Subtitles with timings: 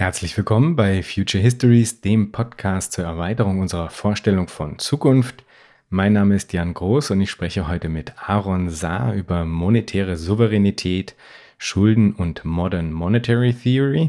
[0.00, 5.44] Herzlich willkommen bei Future Histories, dem Podcast zur Erweiterung unserer Vorstellung von Zukunft.
[5.90, 11.16] Mein Name ist Jan Groß und ich spreche heute mit Aaron Saar über monetäre Souveränität,
[11.58, 14.08] Schulden und Modern Monetary Theory.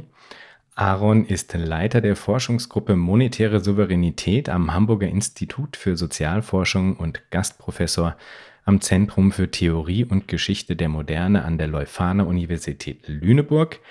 [0.75, 8.15] Aaron ist Leiter der Forschungsgruppe Monetäre Souveränität am Hamburger Institut für Sozialforschung und Gastprofessor
[8.63, 13.81] am Zentrum für Theorie und Geschichte der Moderne an der Leuphana Universität Lüneburg.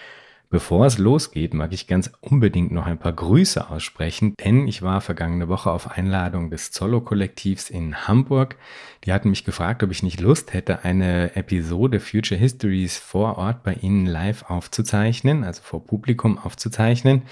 [0.52, 5.00] Bevor es losgeht, mag ich ganz unbedingt noch ein paar Grüße aussprechen, denn ich war
[5.00, 8.56] vergangene Woche auf Einladung des Zollo-Kollektivs in Hamburg.
[9.04, 13.62] Die hatten mich gefragt, ob ich nicht Lust hätte, eine Episode Future Histories vor Ort
[13.62, 17.22] bei ihnen live aufzuzeichnen, also vor Publikum aufzuzeichnen.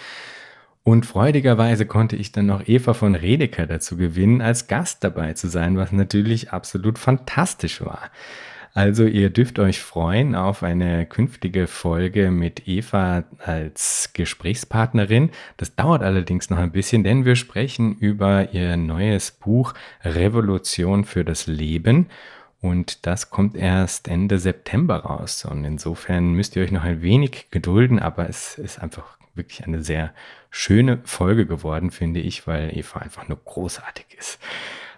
[0.85, 5.49] Und freudigerweise konnte ich dann noch Eva von Redeker dazu gewinnen, als Gast dabei zu
[5.49, 8.13] sein, was natürlich absolut fantastisch war.
[8.75, 15.31] Also ihr dürft euch freuen auf eine künftige Folge mit Eva als Gesprächspartnerin.
[15.57, 21.25] Das dauert allerdings noch ein bisschen, denn wir sprechen über ihr neues Buch Revolution für
[21.25, 22.07] das Leben.
[22.61, 25.45] Und das kommt erst Ende September raus.
[25.45, 29.83] Und insofern müsst ihr euch noch ein wenig gedulden, aber es ist einfach wirklich eine
[29.83, 30.13] sehr
[30.51, 34.39] schöne Folge geworden, finde ich, weil Eva einfach nur großartig ist.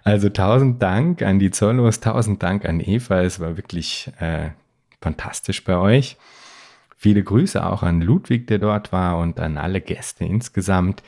[0.03, 3.21] Also tausend Dank an die Zollos, tausend Dank an Eva.
[3.21, 4.49] Es war wirklich äh,
[4.99, 6.17] fantastisch bei euch.
[6.97, 11.03] Viele Grüße auch an Ludwig, der dort war und an alle Gäste insgesamt.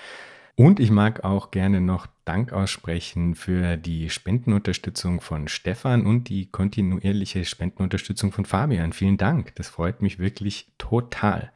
[0.55, 6.49] Und ich mag auch gerne noch Dank aussprechen für die Spendenunterstützung von Stefan und die
[6.49, 8.93] kontinuierliche Spendenunterstützung von Fabian.
[8.93, 9.55] Vielen Dank.
[9.55, 11.51] Das freut mich wirklich total.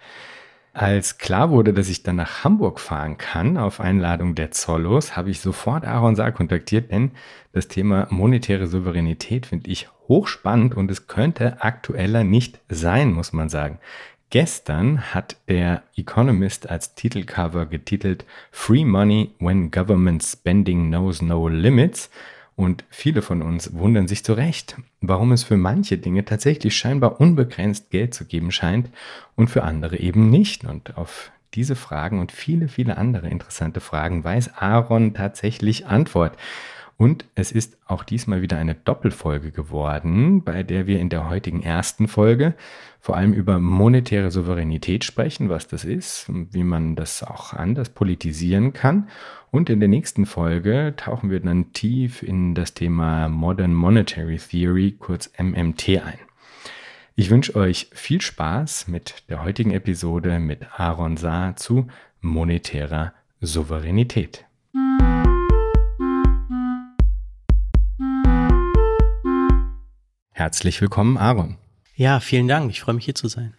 [0.77, 5.31] Als klar wurde, dass ich dann nach Hamburg fahren kann, auf Einladung der Zollos, habe
[5.31, 7.13] ich sofort Aaron Saar kontaktiert, denn
[7.51, 13.49] das Thema monetäre Souveränität finde ich hochspannend und es könnte aktueller nicht sein, muss man
[13.49, 13.79] sagen.
[14.29, 22.11] Gestern hat der Economist als Titelcover getitelt Free Money When Government Spending Knows No Limits
[22.57, 27.21] und viele von uns wundern sich zu Recht, warum es für manche Dinge tatsächlich scheinbar
[27.21, 28.89] unbegrenzt Geld zu geben scheint
[29.35, 30.65] und für andere eben nicht.
[30.65, 36.35] Und auf diese Fragen und viele, viele andere interessante Fragen weiß Aaron tatsächlich Antwort.
[36.97, 41.61] Und es ist auch diesmal wieder eine Doppelfolge geworden, bei der wir in der heutigen
[41.61, 42.55] ersten Folge
[42.99, 48.73] vor allem über monetäre Souveränität sprechen, was das ist, wie man das auch anders politisieren
[48.73, 49.09] kann.
[49.51, 54.95] Und in der nächsten Folge tauchen wir dann tief in das Thema Modern Monetary Theory,
[54.97, 56.19] kurz MMT, ein.
[57.15, 61.87] Ich wünsche euch viel Spaß mit der heutigen Episode mit Aaron Saar zu
[62.21, 64.45] monetärer Souveränität.
[70.37, 71.57] Herzlich willkommen, Aaron.
[71.95, 72.69] Ja, vielen Dank.
[72.69, 73.55] Ich freue mich hier zu sein.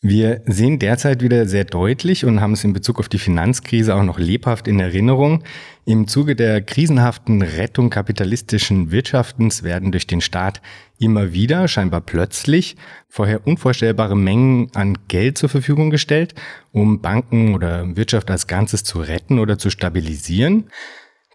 [0.00, 4.02] Wir sehen derzeit wieder sehr deutlich und haben es in Bezug auf die Finanzkrise auch
[4.02, 5.44] noch lebhaft in Erinnerung.
[5.84, 10.62] Im Zuge der krisenhaften Rettung kapitalistischen Wirtschaftens werden durch den Staat
[10.98, 12.76] immer wieder, scheinbar plötzlich,
[13.10, 16.34] vorher unvorstellbare Mengen an Geld zur Verfügung gestellt,
[16.72, 20.70] um Banken oder Wirtschaft als Ganzes zu retten oder zu stabilisieren.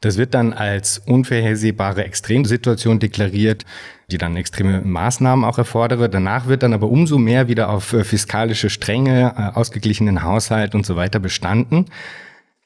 [0.01, 3.63] Das wird dann als unvorhersehbare Extremsituation deklariert,
[4.09, 6.09] die dann extreme Maßnahmen auch erfordere.
[6.09, 10.85] Danach wird dann aber umso mehr wieder auf äh, fiskalische Strenge, äh, ausgeglichenen Haushalt und
[10.85, 11.87] so weiter bestanden.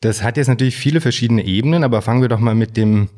[0.01, 3.09] Das hat jetzt natürlich viele verschiedene Ebenen, aber fangen wir doch mal mit dem,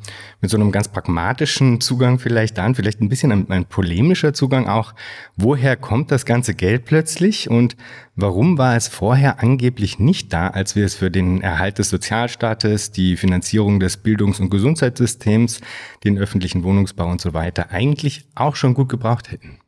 [0.41, 4.67] mit so einem ganz pragmatischen Zugang vielleicht an, vielleicht ein bisschen ein, ein, polemischer Zugang
[4.67, 4.93] auch.
[5.37, 7.77] Woher kommt das ganze Geld plötzlich und
[8.17, 12.91] warum war es vorher angeblich nicht da, als wir es für den Erhalt des Sozialstaates,
[12.91, 15.61] die Finanzierung des Bildungs- und Gesundheitssystems,
[16.03, 19.62] den öffentlichen Wohnungsbau und so weiter eigentlich auch schon gut gebraucht hätten?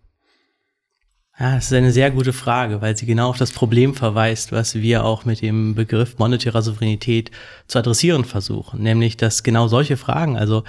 [1.37, 4.75] Ja, das ist eine sehr gute Frage, weil sie genau auf das Problem verweist, was
[4.75, 7.29] wir auch mit dem Begriff monetärer Souveränität
[7.67, 8.81] zu adressieren versuchen.
[8.81, 10.63] Nämlich, dass genau solche Fragen, also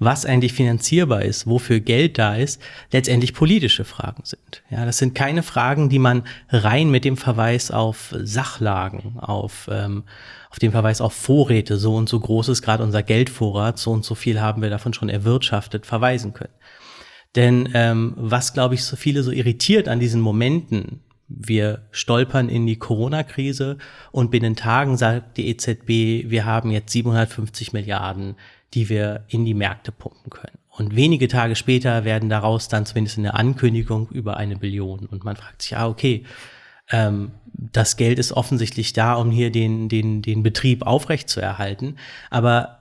[0.00, 2.60] was eigentlich finanzierbar ist, wofür Geld da ist,
[2.92, 4.62] letztendlich politische Fragen sind.
[4.70, 10.04] Ja, das sind keine Fragen, die man rein mit dem Verweis auf Sachlagen, auf, ähm,
[10.50, 14.04] auf dem Verweis auf Vorräte, so und so groß ist gerade unser Geldvorrat, so und
[14.04, 16.54] so viel haben wir davon schon erwirtschaftet, verweisen können.
[17.38, 22.66] Denn ähm, was, glaube ich, so viele so irritiert an diesen Momenten, wir stolpern in
[22.66, 23.78] die Corona-Krise
[24.10, 28.34] und binnen Tagen sagt die EZB, wir haben jetzt 750 Milliarden,
[28.74, 30.58] die wir in die Märkte pumpen können.
[30.68, 35.06] Und wenige Tage später werden daraus dann zumindest eine Ankündigung über eine Billion.
[35.06, 36.24] Und man fragt sich, ah, okay,
[36.90, 41.98] ähm, das Geld ist offensichtlich da, um hier den, den, den Betrieb aufrechtzuerhalten.
[42.30, 42.77] Aber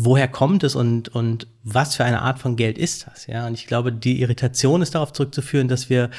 [0.00, 3.26] woher kommt es und, und was für eine Art von Geld ist das?
[3.26, 6.10] Ja, und ich glaube, die Irritation ist darauf zurückzuführen, dass wir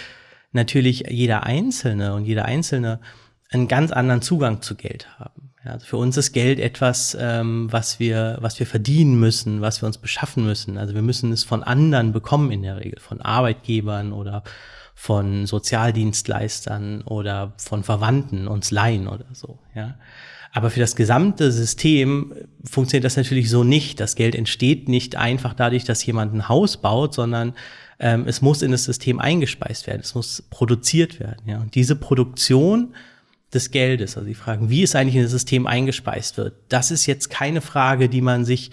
[0.51, 2.99] natürlich jeder Einzelne und jeder Einzelne
[3.51, 5.53] einen ganz anderen Zugang zu Geld haben.
[5.63, 9.81] Ja, also für uns ist Geld etwas, ähm, was wir, was wir verdienen müssen, was
[9.81, 10.77] wir uns beschaffen müssen.
[10.77, 14.43] Also wir müssen es von anderen bekommen in der Regel, von Arbeitgebern oder
[14.93, 19.59] von Sozialdienstleistern oder von Verwandten uns leihen oder so.
[19.73, 19.95] Ja.
[20.51, 23.99] Aber für das gesamte System funktioniert das natürlich so nicht.
[23.99, 27.53] Das Geld entsteht nicht einfach dadurch, dass jemand ein Haus baut, sondern
[27.99, 30.01] ähm, es muss in das System eingespeist werden.
[30.01, 31.43] Es muss produziert werden.
[31.45, 31.59] Ja.
[31.59, 32.95] Und diese Produktion
[33.53, 37.05] des Geldes, also die Fragen, wie es eigentlich in das System eingespeist wird, das ist
[37.05, 38.71] jetzt keine Frage, die man sich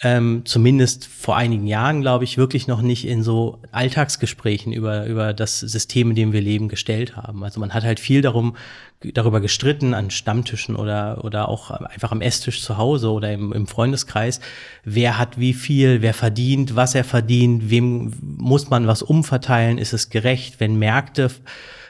[0.00, 5.34] ähm, zumindest vor einigen Jahren, glaube ich, wirklich noch nicht in so Alltagsgesprächen über, über
[5.34, 7.42] das System, in dem wir leben, gestellt haben.
[7.42, 8.56] Also man hat halt viel darum,
[9.00, 13.66] darüber gestritten an Stammtischen oder, oder auch einfach am Esstisch zu Hause oder im, im
[13.66, 14.40] Freundeskreis,
[14.84, 19.92] wer hat wie viel, wer verdient, was er verdient, wem muss man was umverteilen, ist
[19.92, 21.28] es gerecht, wenn Märkte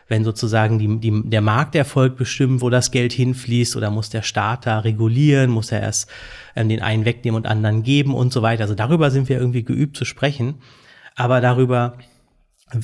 [0.09, 4.67] wenn sozusagen die, die, der Markterfolg bestimmt, wo das Geld hinfließt, oder muss der Staat
[4.67, 6.11] da regulieren, muss er erst
[6.57, 8.63] ähm, den einen wegnehmen und anderen geben und so weiter.
[8.63, 10.57] Also darüber sind wir irgendwie geübt zu sprechen.
[11.15, 11.99] Aber darüber,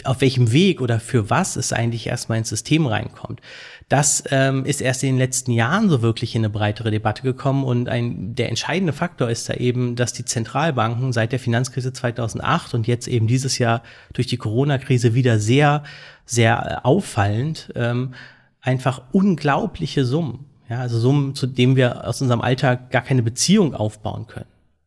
[0.04, 3.40] auf welchem Weg oder für was es eigentlich erstmal ins System reinkommt.
[3.88, 7.64] Das ähm, ist erst in den letzten Jahren so wirklich in eine breitere Debatte gekommen
[7.64, 12.74] und ein, der entscheidende Faktor ist da eben, dass die Zentralbanken seit der Finanzkrise 2008
[12.74, 13.82] und jetzt eben dieses Jahr
[14.14, 15.82] durch die Corona-Krise wieder sehr,
[16.24, 18.14] sehr auffallend ähm,
[18.60, 23.74] einfach unglaubliche Summen, ja, also Summen, zu denen wir aus unserem Alltag gar keine Beziehung
[23.74, 24.46] aufbauen können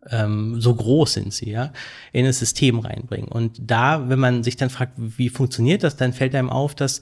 [0.10, 1.72] ähm, so groß sind sie, ja,
[2.12, 3.30] in das System reinbringen.
[3.30, 7.02] Und da, wenn man sich dann fragt, wie funktioniert das, dann fällt einem auf, dass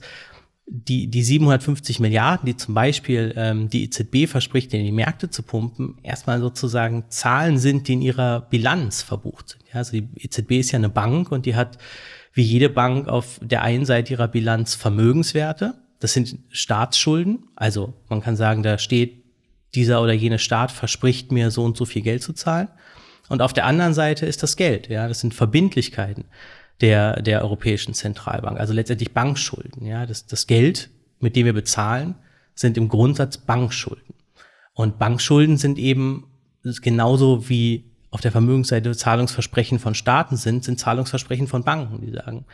[0.68, 5.44] die, die 750 Milliarden, die zum Beispiel ähm, die EZB verspricht, in die Märkte zu
[5.44, 9.62] pumpen, erstmal sozusagen Zahlen sind, die in ihrer Bilanz verbucht sind.
[9.68, 11.78] Ja, also die EZB ist ja eine Bank und die hat
[12.36, 15.72] wie jede Bank auf der einen Seite ihrer Bilanz Vermögenswerte.
[16.00, 17.48] Das sind Staatsschulden.
[17.56, 19.24] Also man kann sagen, da steht,
[19.74, 22.68] dieser oder jene Staat verspricht mir so und so viel Geld zu zahlen.
[23.30, 24.88] Und auf der anderen Seite ist das Geld.
[24.88, 26.26] Ja, das sind Verbindlichkeiten
[26.82, 29.86] der, der Europäischen Zentralbank, also letztendlich Bankschulden.
[29.86, 30.90] Ja, das, das Geld,
[31.20, 32.16] mit dem wir bezahlen,
[32.54, 34.14] sind im Grundsatz Bankschulden.
[34.74, 36.26] Und Bankschulden sind eben
[36.82, 42.46] genauso wie auf der Vermögensseite Zahlungsversprechen von Staaten sind, sind Zahlungsversprechen von Banken, die sagen,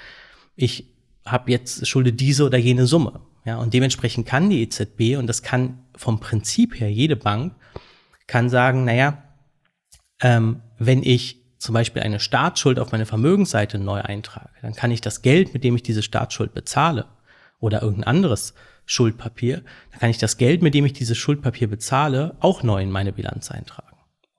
[0.57, 0.89] ich
[1.25, 3.21] habe jetzt schulde diese oder jene Summe.
[3.45, 7.55] Ja, und dementsprechend kann die EZB, und das kann vom Prinzip her jede Bank,
[8.27, 9.23] kann sagen, naja,
[10.21, 15.01] ähm, wenn ich zum Beispiel eine Staatsschuld auf meine Vermögensseite neu eintrage, dann kann ich
[15.01, 17.07] das Geld, mit dem ich diese Staatsschuld bezahle
[17.61, 18.55] oder irgendein anderes
[18.87, 22.91] Schuldpapier, dann kann ich das Geld, mit dem ich dieses Schuldpapier bezahle, auch neu in
[22.91, 23.92] meine Bilanz eintragen.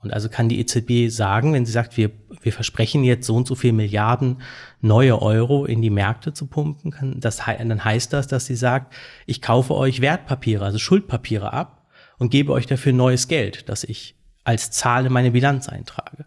[0.04, 2.12] Und also kann die EZB sagen, wenn sie sagt, wir,
[2.42, 4.42] wir versprechen jetzt so und so viel Milliarden
[4.82, 8.94] neue Euro in die Märkte zu pumpen, kann das, dann heißt das, dass sie sagt,
[9.26, 14.16] ich kaufe euch Wertpapiere, also Schuldpapiere ab und gebe euch dafür neues Geld, das ich
[14.44, 16.26] als Zahl in meine Bilanz eintrage.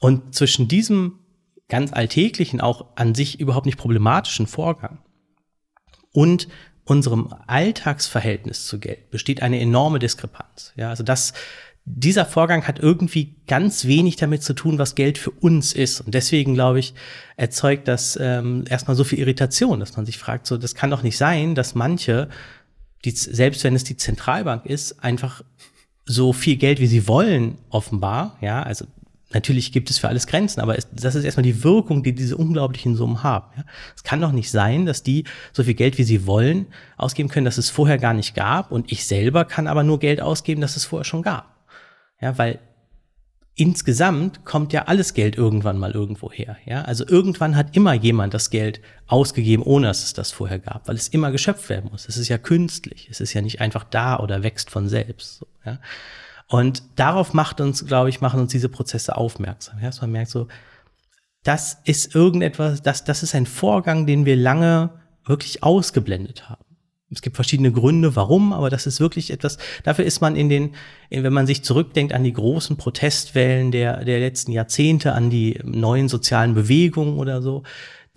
[0.00, 1.20] Und zwischen diesem
[1.68, 4.98] ganz alltäglichen, auch an sich überhaupt nicht problematischen Vorgang
[6.12, 6.48] und
[6.84, 10.72] unserem Alltagsverhältnis zu Geld besteht eine enorme Diskrepanz.
[10.76, 11.32] Ja, also das,
[11.88, 16.00] dieser Vorgang hat irgendwie ganz wenig damit zu tun, was Geld für uns ist.
[16.00, 16.94] Und deswegen, glaube ich,
[17.36, 21.04] erzeugt das ähm, erstmal so viel Irritation, dass man sich fragt, so, das kann doch
[21.04, 22.28] nicht sein, dass manche,
[23.04, 25.42] die, selbst wenn es die Zentralbank ist, einfach
[26.04, 28.86] so viel Geld, wie sie wollen, offenbar, ja, also
[29.32, 32.36] Natürlich gibt es für alles Grenzen, aber es, das ist erstmal die Wirkung, die diese
[32.36, 33.46] unglaublichen Summen haben.
[33.56, 33.64] Ja.
[33.96, 36.66] Es kann doch nicht sein, dass die so viel Geld, wie sie wollen,
[36.96, 40.22] ausgeben können, dass es vorher gar nicht gab und ich selber kann aber nur Geld
[40.22, 41.55] ausgeben, das es vorher schon gab.
[42.20, 42.58] Ja, weil
[43.54, 46.56] insgesamt kommt ja alles Geld irgendwann mal irgendwo her.
[46.66, 50.86] Ja, also irgendwann hat immer jemand das Geld ausgegeben, ohne dass es das vorher gab,
[50.88, 52.06] weil es immer geschöpft werden muss.
[52.06, 53.08] Es ist ja künstlich.
[53.10, 55.38] Es ist ja nicht einfach da oder wächst von selbst.
[55.38, 55.78] So, ja.
[56.48, 59.78] Und darauf macht uns, glaube ich, machen uns diese Prozesse aufmerksam.
[59.78, 60.48] Ja, dass man merkt so,
[61.42, 64.90] das ist irgendetwas, das, das ist ein Vorgang, den wir lange
[65.24, 66.55] wirklich ausgeblendet haben.
[67.10, 70.74] Es gibt verschiedene Gründe, warum, aber das ist wirklich etwas, dafür ist man in den,
[71.10, 76.08] wenn man sich zurückdenkt an die großen Protestwellen der, der letzten Jahrzehnte, an die neuen
[76.08, 77.62] sozialen Bewegungen oder so,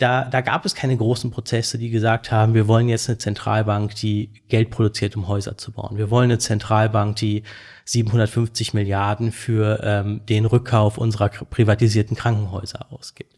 [0.00, 3.94] da, da gab es keine großen Prozesse, die gesagt haben, wir wollen jetzt eine Zentralbank,
[3.96, 5.98] die Geld produziert, um Häuser zu bauen.
[5.98, 7.42] Wir wollen eine Zentralbank, die
[7.84, 13.36] 750 Milliarden für ähm, den Rückkauf unserer privatisierten Krankenhäuser ausgibt.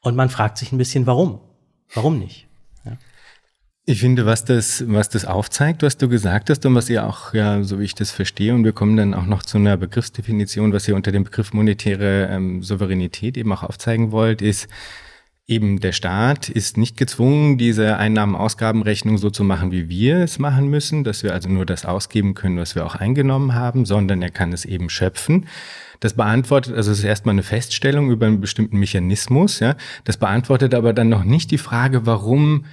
[0.00, 1.40] Und man fragt sich ein bisschen, warum?
[1.94, 2.48] Warum nicht?
[3.86, 7.34] Ich finde, was das, was das aufzeigt, was du gesagt hast und was ihr auch,
[7.34, 10.72] ja, so wie ich das verstehe, und wir kommen dann auch noch zu einer Begriffsdefinition,
[10.72, 14.68] was ihr unter dem Begriff monetäre ähm, Souveränität eben auch aufzeigen wollt, ist,
[15.46, 20.68] eben der Staat ist nicht gezwungen, diese Einnahmen-Ausgabenrechnung so zu machen, wie wir es machen
[20.68, 24.30] müssen, dass wir also nur das ausgeben können, was wir auch eingenommen haben, sondern er
[24.30, 25.46] kann es eben schöpfen.
[26.00, 29.76] Das beantwortet, also es ist erstmal eine Feststellung über einen bestimmten Mechanismus, ja.
[30.04, 32.64] Das beantwortet aber dann noch nicht die Frage, warum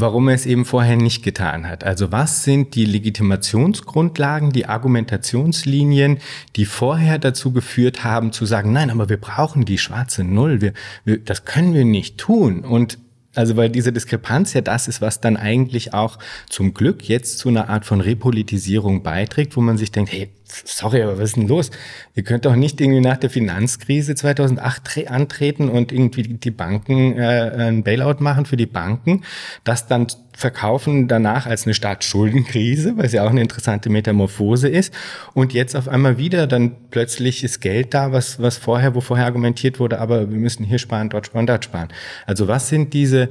[0.00, 1.82] warum er es eben vorher nicht getan hat.
[1.84, 6.18] Also was sind die Legitimationsgrundlagen, die Argumentationslinien,
[6.56, 10.72] die vorher dazu geführt haben zu sagen, nein, aber wir brauchen die schwarze Null, wir,
[11.04, 12.60] wir, das können wir nicht tun.
[12.60, 12.98] Und
[13.34, 17.48] also weil diese Diskrepanz ja das ist, was dann eigentlich auch zum Glück jetzt zu
[17.48, 20.30] einer Art von Repolitisierung beiträgt, wo man sich denkt, hey,
[20.64, 21.70] sorry, aber was ist denn los?
[22.14, 27.68] Ihr könnt doch nicht irgendwie nach der Finanzkrise 2008 antreten und irgendwie die Banken äh,
[27.68, 29.22] ein Bailout machen für die Banken,
[29.64, 34.94] das dann verkaufen danach als eine Staatsschuldenkrise, weil es ja auch eine interessante Metamorphose ist.
[35.34, 39.26] Und jetzt auf einmal wieder dann plötzlich ist Geld da, was, was vorher, wo vorher
[39.26, 41.88] argumentiert wurde, aber wir müssen hier sparen, dort sparen, dort sparen.
[42.24, 43.30] Also was sind diese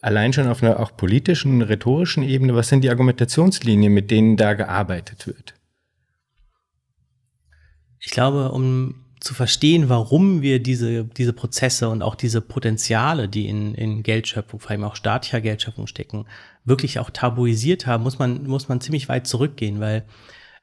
[0.00, 4.54] allein schon auf einer auch politischen, rhetorischen Ebene, was sind die Argumentationslinien, mit denen da
[4.54, 5.54] gearbeitet wird?
[8.04, 13.48] Ich glaube, um zu verstehen, warum wir diese, diese Prozesse und auch diese Potenziale, die
[13.48, 16.26] in, in Geldschöpfung, vor allem auch staatlicher Geldschöpfung stecken,
[16.64, 20.04] wirklich auch tabuisiert haben, muss man, muss man ziemlich weit zurückgehen, weil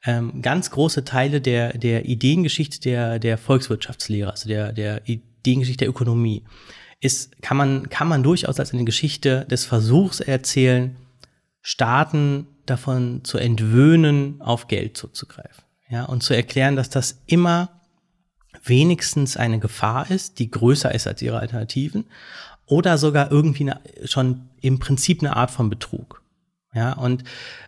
[0.06, 5.90] ähm, ganz große Teile der, der Ideengeschichte der, der Volkswirtschaftslehre, also der, der Ideengeschichte der
[5.90, 6.44] Ökonomie,
[7.00, 10.96] ist, kann man, kann man durchaus als eine Geschichte des Versuchs erzählen,
[11.64, 15.64] Staaten davon zu entwöhnen, auf Geld zuzugreifen.
[15.92, 17.70] Ja, und zu erklären, dass das immer
[18.64, 22.06] wenigstens eine Gefahr ist, die größer ist als ihre Alternativen
[22.66, 26.22] oder sogar irgendwie eine, schon im Prinzip eine Art von Betrug.
[26.74, 27.26] Ja, und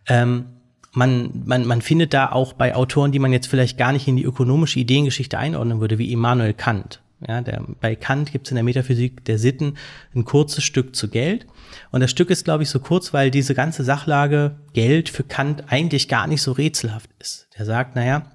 [0.08, 0.46] ähm,
[0.94, 4.16] man, man, man findet da auch bei Autoren, die man jetzt vielleicht gar nicht in
[4.16, 7.02] die ökonomische Ideengeschichte einordnen würde, wie Immanuel Kant.
[7.28, 9.78] Ja, der, bei Kant gibt es in der Metaphysik der Sitten
[10.14, 11.48] ein kurzes Stück zu Geld.
[11.92, 15.66] Und das Stück ist, glaube ich, so kurz, weil diese ganze Sachlage Geld für Kant
[15.68, 17.48] eigentlich gar nicht so rätselhaft ist.
[17.58, 18.32] Der sagt, naja,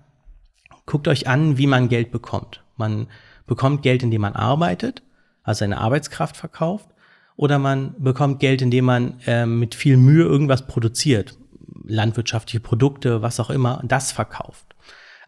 [0.86, 2.62] guckt euch an, wie man Geld bekommt.
[2.76, 3.08] Man
[3.46, 5.02] bekommt Geld, indem man arbeitet,
[5.42, 6.88] also seine Arbeitskraft verkauft,
[7.36, 11.36] oder man bekommt Geld, indem man äh, mit viel Mühe irgendwas produziert,
[11.84, 14.74] landwirtschaftliche Produkte, was auch immer, das verkauft.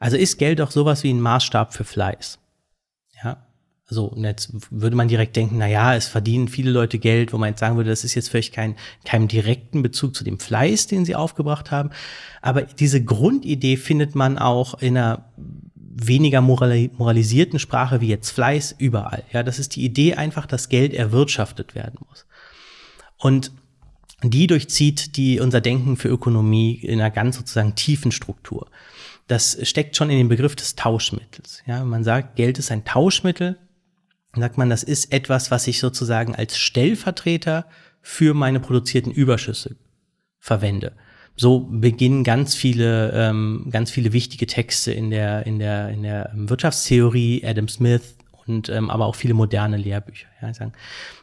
[0.01, 2.39] Also ist Geld auch sowas wie ein Maßstab für Fleiß.
[3.23, 3.47] Ja,
[3.91, 7.39] so, und jetzt würde man direkt denken, na ja, es verdienen viele Leute Geld, wo
[7.39, 10.87] man jetzt sagen würde, das ist jetzt vielleicht kein, keinem direkten Bezug zu dem Fleiß,
[10.87, 11.91] den sie aufgebracht haben.
[12.41, 15.25] Aber diese Grundidee findet man auch in einer
[15.77, 19.25] weniger moralisierten Sprache wie jetzt Fleiß überall.
[19.33, 22.27] Ja, das ist die Idee einfach, dass Geld erwirtschaftet werden muss.
[23.19, 23.51] Und
[24.23, 28.69] die durchzieht die unser Denken für Ökonomie in einer ganz sozusagen tiefen Struktur.
[29.27, 31.63] Das steckt schon in dem Begriff des Tauschmittels.
[31.67, 33.59] Ja, man sagt, Geld ist ein Tauschmittel
[34.35, 37.67] sagt man, das ist etwas, was ich sozusagen als Stellvertreter
[38.01, 39.77] für meine produzierten Überschüsse
[40.39, 40.93] verwende.
[41.37, 46.31] So beginnen ganz viele, ähm, ganz viele wichtige Texte in der, in der, in der
[46.35, 48.15] Wirtschaftstheorie, Adam Smith
[48.47, 50.29] und ähm, aber auch viele moderne Lehrbücher.
[50.43, 50.73] Ja, sagen,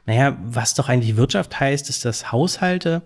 [0.05, 3.03] naja, was doch eigentlich Wirtschaft heißt, ist, dass Haushalte,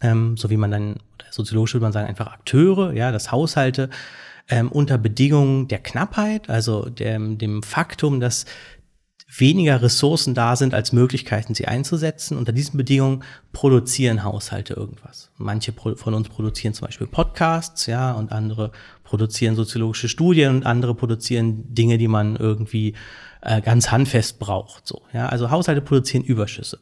[0.00, 0.96] ähm, so wie man dann,
[1.30, 3.90] soziologisch würde man sagen, einfach Akteure, ja, dass Haushalte
[4.48, 8.44] ähm, unter Bedingungen der Knappheit, also dem, dem Faktum, dass
[9.38, 12.36] weniger Ressourcen da sind als Möglichkeiten, sie einzusetzen.
[12.36, 15.30] Unter diesen Bedingungen produzieren Haushalte irgendwas.
[15.36, 18.70] Manche von uns produzieren zum Beispiel Podcasts, ja, und andere
[19.02, 22.94] produzieren soziologische Studien und andere produzieren Dinge, die man irgendwie
[23.42, 24.86] äh, ganz handfest braucht.
[24.86, 26.80] So, ja, also Haushalte produzieren Überschüsse.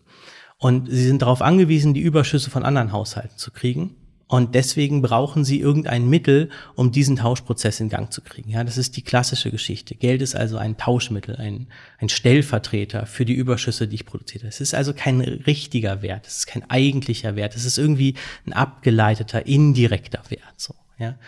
[0.58, 3.96] Und sie sind darauf angewiesen, die Überschüsse von anderen Haushalten zu kriegen.
[4.32, 8.48] Und deswegen brauchen sie irgendein Mittel, um diesen Tauschprozess in Gang zu kriegen.
[8.48, 9.94] Ja, das ist die klassische Geschichte.
[9.94, 11.66] Geld ist also ein Tauschmittel, ein,
[11.98, 14.46] ein Stellvertreter für die Überschüsse, die ich produziere.
[14.46, 18.14] Es ist also kein richtiger Wert, es ist kein eigentlicher Wert, es ist irgendwie
[18.46, 20.54] ein abgeleiteter, indirekter Wert.
[20.56, 21.18] So, ja.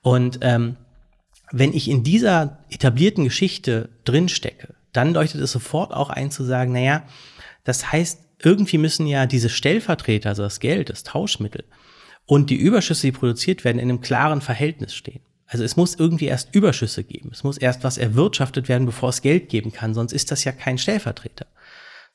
[0.00, 0.74] Und ähm,
[1.52, 6.72] wenn ich in dieser etablierten Geschichte drinstecke, dann leuchtet es sofort auch ein zu sagen,
[6.72, 7.04] naja,
[7.62, 11.62] das heißt, irgendwie müssen ja diese Stellvertreter, also das Geld, das Tauschmittel,
[12.26, 15.20] und die Überschüsse, die produziert werden, in einem klaren Verhältnis stehen.
[15.46, 17.28] Also es muss irgendwie erst Überschüsse geben.
[17.30, 19.92] Es muss erst was erwirtschaftet werden, bevor es Geld geben kann.
[19.92, 21.46] Sonst ist das ja kein Stellvertreter.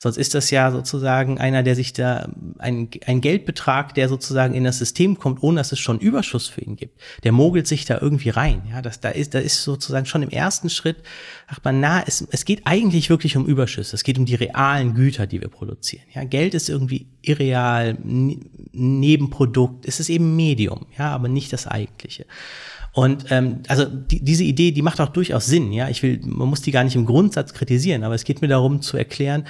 [0.00, 2.28] Sonst ist das ja sozusagen einer, der sich da
[2.58, 6.60] ein, ein Geldbetrag, der sozusagen in das System kommt, ohne dass es schon Überschuss für
[6.60, 7.00] ihn gibt.
[7.24, 8.62] Der mogelt sich da irgendwie rein.
[8.70, 10.98] Ja, das da ist, da ist sozusagen schon im ersten Schritt,
[11.48, 13.96] sagt man, na, es, es geht eigentlich wirklich um Überschüsse.
[13.96, 16.04] Es geht um die realen Güter, die wir produzieren.
[16.14, 19.84] Ja, Geld ist irgendwie irreal, Nebenprodukt.
[19.84, 22.24] Es ist eben Medium, ja, aber nicht das Eigentliche.
[22.92, 25.72] Und ähm, also die, diese Idee, die macht auch durchaus Sinn.
[25.72, 28.48] Ja, ich will, man muss die gar nicht im Grundsatz kritisieren, aber es geht mir
[28.48, 29.44] darum zu erklären,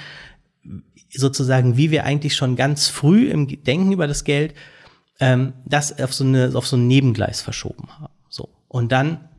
[1.11, 4.53] sozusagen, wie wir eigentlich schon ganz früh im Denken über das Geld
[5.19, 8.13] ähm, das auf so, eine, auf so ein Nebengleis verschoben haben.
[8.29, 9.29] So und dann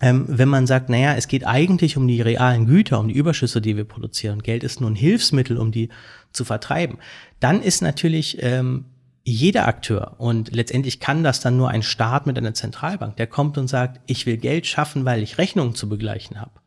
[0.00, 3.60] ähm, wenn man sagt, naja, es geht eigentlich um die realen Güter, um die Überschüsse,
[3.60, 5.88] die wir produzieren, Geld ist nur ein Hilfsmittel, um die
[6.32, 6.98] zu vertreiben,
[7.40, 8.86] dann ist natürlich ähm,
[9.22, 13.56] jeder Akteur und letztendlich kann das dann nur ein Staat mit einer Zentralbank, der kommt
[13.56, 16.60] und sagt, ich will Geld schaffen, weil ich Rechnungen zu begleichen habe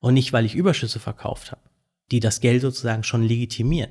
[0.00, 1.62] und nicht, weil ich Überschüsse verkauft habe,
[2.10, 3.90] die das Geld sozusagen schon legitimieren.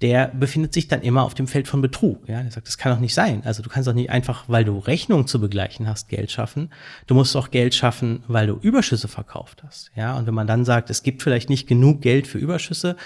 [0.00, 2.28] Der befindet sich dann immer auf dem Feld von Betrug.
[2.28, 3.42] Ja, der sagt, das kann doch nicht sein.
[3.44, 6.70] Also du kannst doch nicht einfach, weil du Rechnungen zu begleichen hast, Geld schaffen.
[7.08, 9.90] Du musst auch Geld schaffen, weil du Überschüsse verkauft hast.
[9.96, 12.96] Ja, und wenn man dann sagt, es gibt vielleicht nicht genug Geld für Überschüsse,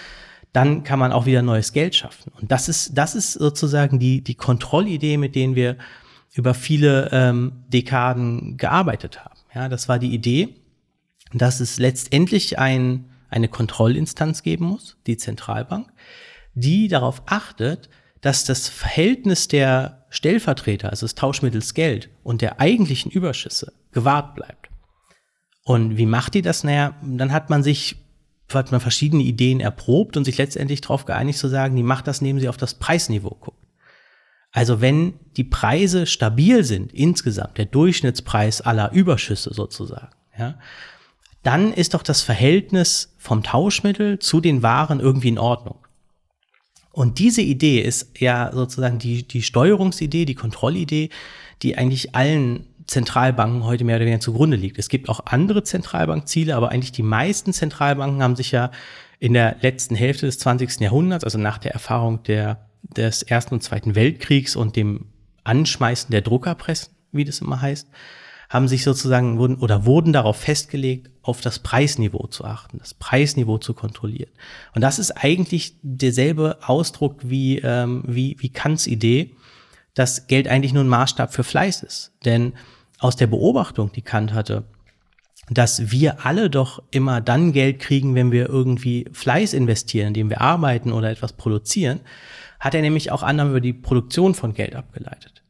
[0.52, 2.30] dann kann man auch wieder neues Geld schaffen.
[2.38, 5.78] Und das ist, das ist sozusagen die, die Kontrollidee, mit denen wir
[6.34, 9.38] über viele ähm, Dekaden gearbeitet haben.
[9.54, 10.50] Ja, das war die Idee,
[11.32, 15.88] dass es letztendlich ein, eine Kontrollinstanz geben muss, die Zentralbank,
[16.54, 17.88] die darauf achtet,
[18.20, 24.68] dass das Verhältnis der Stellvertreter, also des Tauschmittels Geld und der eigentlichen Überschüsse gewahrt bleibt.
[25.64, 26.64] Und wie macht die das?
[26.64, 27.96] Naja, dann hat man sich
[28.54, 32.20] hat man verschiedene Ideen erprobt und sich letztendlich darauf geeinigt zu sagen, die macht das,
[32.20, 33.56] indem sie auf das Preisniveau guckt.
[34.50, 40.58] Also wenn die Preise stabil sind insgesamt, der Durchschnittspreis aller Überschüsse sozusagen, ja,
[41.42, 45.78] dann ist doch das Verhältnis vom Tauschmittel zu den Waren irgendwie in Ordnung.
[46.92, 51.08] Und diese Idee ist ja sozusagen die, die Steuerungsidee, die Kontrollidee,
[51.62, 54.78] die eigentlich allen Zentralbanken heute mehr oder weniger zugrunde liegt.
[54.78, 58.70] Es gibt auch andere Zentralbankziele, aber eigentlich die meisten Zentralbanken haben sich ja
[59.18, 60.80] in der letzten Hälfte des 20.
[60.80, 65.06] Jahrhunderts, also nach der Erfahrung der, des Ersten und Zweiten Weltkriegs und dem
[65.44, 67.88] Anschmeißen der Druckerpressen, wie das immer heißt,
[68.52, 73.56] haben sich sozusagen wurden oder wurden darauf festgelegt, auf das Preisniveau zu achten, das Preisniveau
[73.56, 74.30] zu kontrollieren.
[74.74, 79.34] Und das ist eigentlich derselbe Ausdruck wie, ähm, wie, wie Kants Idee,
[79.94, 82.12] dass Geld eigentlich nur ein Maßstab für Fleiß ist.
[82.26, 82.52] Denn
[82.98, 84.64] aus der Beobachtung, die Kant hatte,
[85.48, 90.42] dass wir alle doch immer dann Geld kriegen, wenn wir irgendwie Fleiß investieren, indem wir
[90.42, 92.00] arbeiten oder etwas produzieren,
[92.60, 95.41] hat er nämlich auch Annahmen über die Produktion von Geld abgeleitet.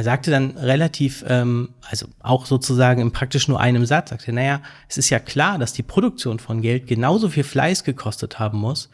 [0.00, 4.62] Er sagte dann relativ, ähm, also auch sozusagen im praktisch nur einem Satz, sagte, naja,
[4.88, 8.88] es ist ja klar, dass die Produktion von Geld genauso viel Fleiß gekostet haben muss,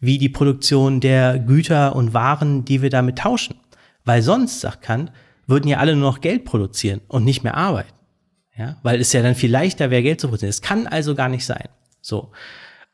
[0.00, 3.54] wie die Produktion der Güter und Waren, die wir damit tauschen.
[4.04, 5.12] Weil sonst, sagt Kant,
[5.46, 7.94] würden ja alle nur noch Geld produzieren und nicht mehr arbeiten.
[8.56, 10.50] Ja, weil es ja dann viel leichter wäre, Geld zu produzieren.
[10.50, 11.68] Es kann also gar nicht sein.
[12.00, 12.32] So.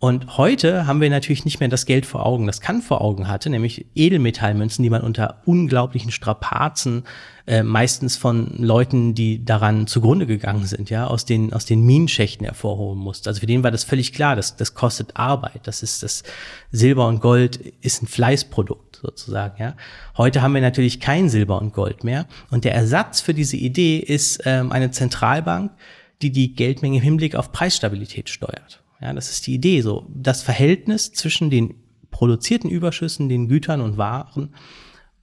[0.01, 3.27] Und heute haben wir natürlich nicht mehr das Geld vor Augen, das Kant vor Augen
[3.27, 7.05] hatte, nämlich Edelmetallmünzen, die man unter unglaublichen Strapazen,
[7.47, 12.45] äh, meistens von Leuten, die daran zugrunde gegangen sind, ja, aus den, aus den Minenschächten
[12.45, 13.31] hervorholen musste.
[13.31, 15.61] Also für den war das völlig klar, das, das kostet Arbeit.
[15.65, 16.23] Das ist das
[16.71, 19.75] Silber und Gold ist ein Fleißprodukt sozusagen, ja.
[20.19, 22.27] Heute haben wir natürlich kein Silber und Gold mehr.
[22.51, 25.73] Und der Ersatz für diese Idee ist ähm, eine Zentralbank,
[26.21, 28.84] die die Geldmenge im Hinblick auf Preisstabilität steuert.
[29.01, 31.75] Ja, das ist die Idee, so das Verhältnis zwischen den
[32.11, 34.55] produzierten Überschüssen, den Gütern und Waren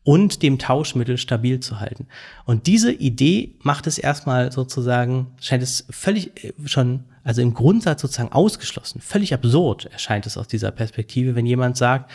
[0.03, 2.07] und dem Tauschmittel stabil zu halten.
[2.45, 8.01] Und diese Idee macht es erstmal sozusagen, scheint es völlig äh, schon, also im Grundsatz
[8.01, 12.12] sozusagen ausgeschlossen, völlig absurd erscheint es aus dieser Perspektive, wenn jemand sagt,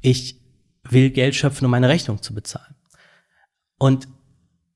[0.00, 0.40] ich
[0.88, 2.74] will Geld schöpfen, um meine Rechnung zu bezahlen.
[3.78, 4.08] Und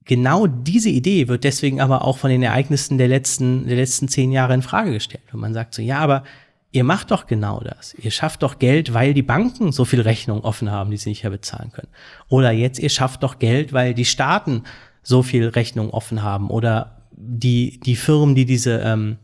[0.07, 4.33] genau diese Idee wird deswegen aber auch von den Ereignissen der letzten, der letzten zehn
[4.33, 5.25] Jahre in Frage gestellt.
[5.33, 6.25] Und man sagt so, ja, aber
[6.73, 7.95] ihr macht doch genau das.
[7.95, 11.25] Ihr schafft doch Geld, weil die Banken so viel Rechnung offen haben, die sie nicht
[11.25, 11.89] mehr bezahlen können.
[12.29, 14.63] Oder jetzt, ihr schafft doch Geld, weil die Staaten
[15.03, 16.51] so viel Rechnung offen haben.
[16.51, 19.19] Oder die, die Firmen, die diese ähm,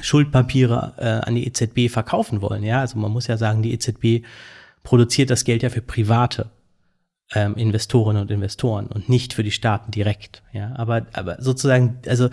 [0.00, 2.64] Schuldpapiere äh, an die EZB verkaufen wollen.
[2.64, 4.24] Ja, also man muss ja sagen, die EZB
[4.82, 6.50] produziert das Geld ja für private
[7.34, 10.42] ähm, Investorinnen und Investoren und nicht für die Staaten direkt.
[10.52, 12.28] Ja, aber, aber sozusagen, also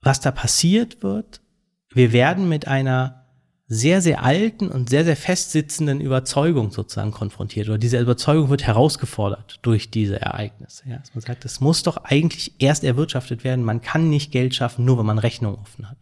[0.00, 1.40] was da passiert wird,
[1.92, 3.24] wir werden mit einer
[3.66, 7.68] sehr, sehr alten und sehr, sehr festsitzenden Überzeugung sozusagen konfrontiert.
[7.68, 10.84] Oder diese Überzeugung wird herausgefordert durch diese Ereignisse.
[10.86, 13.64] Ja, dass man sagt, es muss doch eigentlich erst erwirtschaftet werden.
[13.64, 15.96] Man kann nicht Geld schaffen, nur wenn man Rechnung offen hat.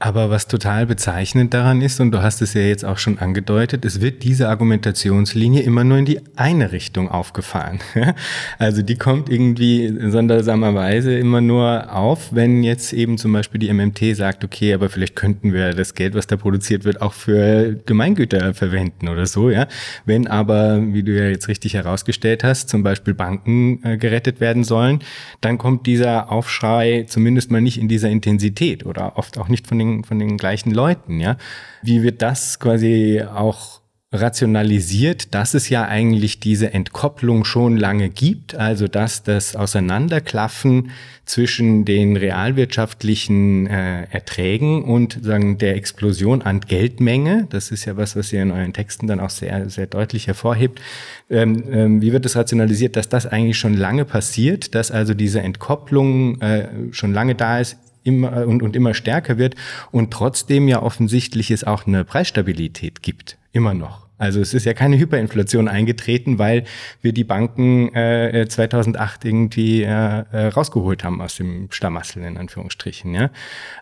[0.00, 3.84] Aber was total bezeichnend daran ist, und du hast es ja jetzt auch schon angedeutet,
[3.84, 7.80] es wird diese Argumentationslinie immer nur in die eine Richtung aufgefahren.
[8.58, 14.16] Also die kommt irgendwie sondersamerweise immer nur auf, wenn jetzt eben zum Beispiel die MMT
[14.16, 18.54] sagt, okay, aber vielleicht könnten wir das Geld, was da produziert wird, auch für Gemeingüter
[18.54, 19.66] verwenden oder so, ja.
[20.04, 24.64] Wenn aber, wie du ja jetzt richtig herausgestellt hast, zum Beispiel Banken äh, gerettet werden
[24.64, 25.00] sollen,
[25.40, 29.78] dann kommt dieser Aufschrei zumindest mal nicht in dieser Intensität oder oft auch nicht von
[29.78, 31.36] den den, von den gleichen Leuten, ja.
[31.82, 33.78] Wie wird das quasi auch
[34.10, 40.92] rationalisiert, dass es ja eigentlich diese Entkopplung schon lange gibt, also dass das Auseinanderklaffen
[41.26, 48.16] zwischen den realwirtschaftlichen äh, Erträgen und sagen der Explosion an Geldmenge, das ist ja was,
[48.16, 50.80] was ihr in euren Texten dann auch sehr sehr deutlich hervorhebt.
[51.28, 55.42] Ähm, ähm, wie wird es rationalisiert, dass das eigentlich schon lange passiert, dass also diese
[55.42, 59.54] Entkopplung äh, schon lange da ist immer und, und immer stärker wird
[59.90, 64.08] und trotzdem ja offensichtlich es auch eine Preisstabilität gibt, immer noch.
[64.18, 66.64] Also es ist ja keine Hyperinflation eingetreten, weil
[67.00, 73.14] wir die Banken äh, 2008 irgendwie äh, äh, rausgeholt haben aus dem Schlamassel in Anführungsstrichen.
[73.14, 73.30] Ja?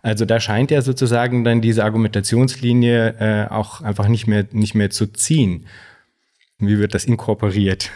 [0.02, 4.90] Also da scheint ja sozusagen dann diese Argumentationslinie äh, auch einfach nicht mehr nicht mehr
[4.90, 5.66] zu ziehen.
[6.59, 7.90] Wie wird das inkorporiert?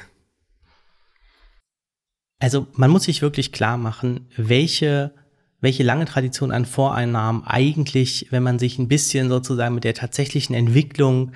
[2.39, 5.13] Also man muss sich wirklich klar machen, welche
[5.61, 10.55] welche lange Tradition an Voreinnahmen eigentlich, wenn man sich ein bisschen sozusagen mit der tatsächlichen
[10.55, 11.33] Entwicklung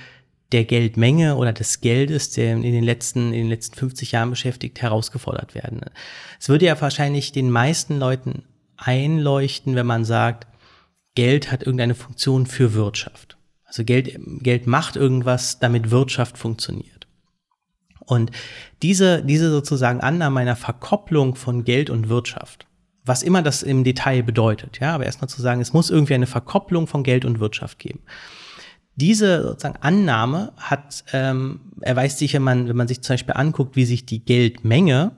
[0.53, 4.81] der Geldmenge oder des Geldes, der in den letzten, in den letzten 50 Jahren beschäftigt,
[4.81, 5.81] herausgefordert werden.
[6.39, 8.45] Es würde ja wahrscheinlich den meisten Leuten
[8.77, 10.47] einleuchten, wenn man sagt,
[11.15, 13.37] Geld hat irgendeine Funktion für Wirtschaft.
[13.65, 17.07] Also Geld, Geld macht irgendwas, damit Wirtschaft funktioniert.
[18.07, 18.31] Und
[18.83, 22.67] diese, diese sozusagen Annahme einer Verkopplung von Geld und Wirtschaft,
[23.05, 24.81] was immer das im Detail bedeutet.
[24.81, 28.01] Ja, aber erstmal zu sagen, es muss irgendwie eine Verkopplung von Geld und Wirtschaft geben.
[28.97, 33.77] Diese sozusagen Annahme hat, ähm, erweist sich, wenn man, wenn man sich zum Beispiel anguckt,
[33.77, 35.12] wie sich die Geldmenge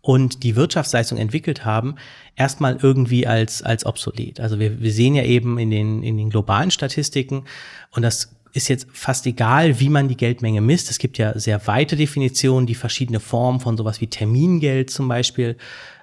[0.00, 1.96] und die Wirtschaftsleistung entwickelt haben,
[2.36, 4.40] erstmal irgendwie als, als obsolet.
[4.40, 7.44] Also wir, wir sehen ja eben in den, in den globalen Statistiken,
[7.90, 10.90] und das ist jetzt fast egal, wie man die Geldmenge misst.
[10.90, 15.56] Es gibt ja sehr weite Definitionen, die verschiedene Formen von sowas wie Termingeld zum Beispiel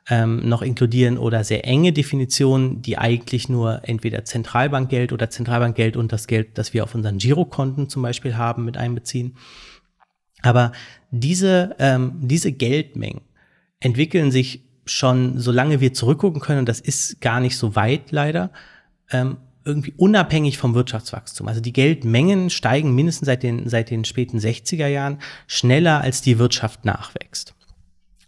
[0.10, 6.12] ähm, noch inkludieren oder sehr enge Definitionen, die eigentlich nur entweder Zentralbankgeld oder Zentralbankgeld und
[6.12, 9.36] das Geld, das wir auf unseren Girokonten zum Beispiel haben, mit einbeziehen.
[10.41, 10.74] Aber
[11.10, 13.22] diese, ähm, diese Geldmengen
[13.80, 18.52] entwickeln sich schon, solange wir zurückgucken können, und das ist gar nicht so weit leider,
[19.10, 21.48] ähm, irgendwie unabhängig vom Wirtschaftswachstum.
[21.48, 26.38] Also die Geldmengen steigen mindestens seit den, seit den späten 60er Jahren schneller als die
[26.38, 27.55] Wirtschaft nachwächst.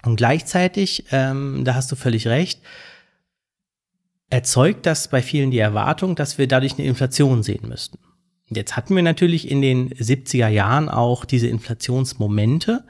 [0.07, 2.61] Und gleichzeitig, ähm, da hast du völlig recht,
[4.29, 7.99] erzeugt das bei vielen die Erwartung, dass wir dadurch eine Inflation sehen müssten.
[8.45, 12.85] Jetzt hatten wir natürlich in den 70er Jahren auch diese Inflationsmomente,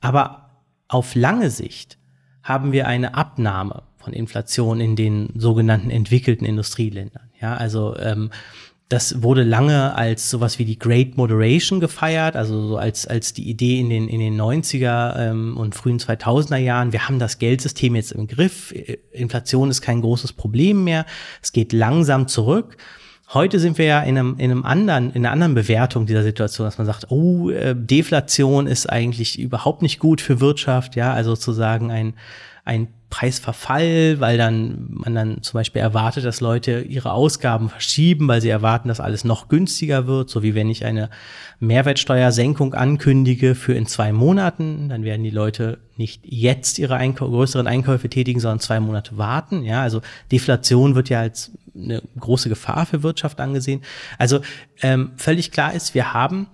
[0.00, 1.98] aber auf lange Sicht
[2.42, 7.28] haben wir eine Abnahme von Inflation in den sogenannten entwickelten Industrieländern.
[7.42, 8.30] Ja, also ähm,
[8.88, 13.48] das wurde lange als sowas wie die Great Moderation gefeiert, also so als, als die
[13.48, 16.92] Idee in den, in den 90er ähm, und frühen 2000er Jahren.
[16.92, 18.74] Wir haben das Geldsystem jetzt im Griff.
[19.12, 21.06] Inflation ist kein großes Problem mehr.
[21.42, 22.76] Es geht langsam zurück.
[23.32, 26.66] Heute sind wir ja in einem, in einem anderen, in einer anderen Bewertung dieser Situation,
[26.66, 31.34] dass man sagt, oh, äh, Deflation ist eigentlich überhaupt nicht gut für Wirtschaft, ja, also
[31.34, 32.14] sozusagen ein,
[32.66, 38.40] ein Preisverfall, weil dann man dann zum Beispiel erwartet, dass Leute ihre Ausgaben verschieben, weil
[38.40, 41.10] sie erwarten, dass alles noch günstiger wird, so wie wenn ich eine
[41.60, 47.68] Mehrwertsteuersenkung ankündige für in zwei Monaten, dann werden die Leute nicht jetzt ihre Einkau größeren
[47.68, 49.62] Einkäufe tätigen, sondern zwei Monate warten.
[49.62, 50.00] Ja, also
[50.32, 53.82] Deflation wird ja als eine große Gefahr für Wirtschaft angesehen.
[54.18, 54.40] Also
[54.82, 56.48] ähm, völlig klar ist, wir haben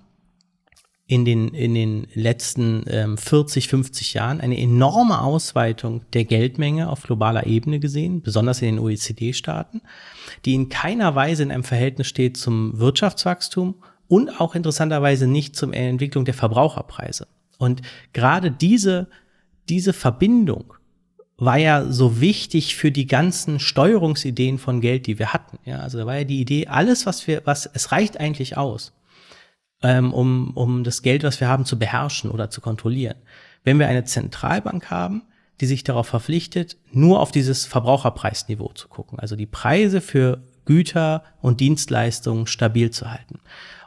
[1.10, 7.02] in den, in den letzten ähm, 40, 50 Jahren eine enorme Ausweitung der Geldmenge auf
[7.02, 9.82] globaler Ebene gesehen, besonders in den OECD-Staaten,
[10.44, 13.74] die in keiner Weise in einem Verhältnis steht zum Wirtschaftswachstum
[14.06, 17.26] und auch interessanterweise nicht zum Entwicklung der Verbraucherpreise.
[17.58, 19.08] Und gerade diese,
[19.68, 20.74] diese Verbindung
[21.38, 25.58] war ja so wichtig für die ganzen Steuerungsideen von Geld, die wir hatten.
[25.64, 28.92] Ja, also da war ja die Idee, alles, was wir, was, es reicht eigentlich aus
[29.82, 33.16] ähm, um, um das Geld, was wir haben, zu beherrschen oder zu kontrollieren.
[33.64, 35.22] Wenn wir eine Zentralbank haben,
[35.60, 41.24] die sich darauf verpflichtet, nur auf dieses Verbraucherpreisniveau zu gucken, also die Preise für Güter
[41.40, 43.40] und Dienstleistungen stabil zu halten.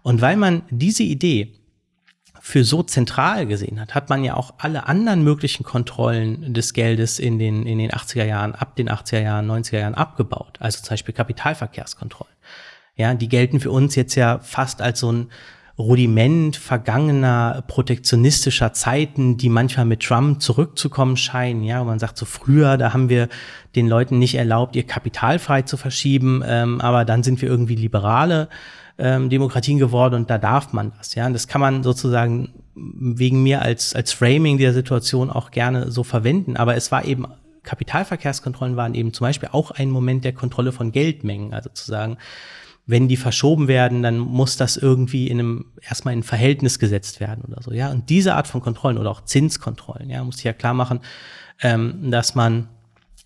[0.03, 1.55] Und weil man diese Idee
[2.41, 7.17] für so zentral gesehen hat, hat man ja auch alle anderen möglichen Kontrollen des Geldes
[7.17, 10.57] in den, in den 80er Jahren, ab den 80er Jahren, 90er Jahren abgebaut.
[10.59, 12.35] Also zum Beispiel Kapitalverkehrskontrollen.
[12.95, 15.31] Ja, die gelten für uns jetzt ja fast als so ein
[15.77, 21.63] Rudiment vergangener protektionistischer Zeiten, die manchmal mit Trump zurückzukommen scheinen.
[21.63, 23.27] Ja, und man sagt so früher, da haben wir
[23.75, 27.75] den Leuten nicht erlaubt, ihr Kapital frei zu verschieben, ähm, aber dann sind wir irgendwie
[27.75, 28.49] liberale
[28.99, 31.15] ähm, Demokratien geworden und da darf man das.
[31.15, 35.91] Ja, und das kann man sozusagen wegen mir als als Framing der Situation auch gerne
[35.91, 36.55] so verwenden.
[36.55, 37.25] Aber es war eben
[37.63, 42.17] Kapitalverkehrskontrollen waren eben zum Beispiel auch ein Moment der Kontrolle von Geldmengen, also zu sagen,
[42.85, 47.19] wenn die verschoben werden, dann muss das irgendwie in einem erstmal in ein Verhältnis gesetzt
[47.19, 47.89] werden oder so, ja.
[47.91, 50.99] Und diese Art von Kontrollen oder auch Zinskontrollen, ja, muss ich ja klar machen,
[51.61, 52.67] ähm, dass man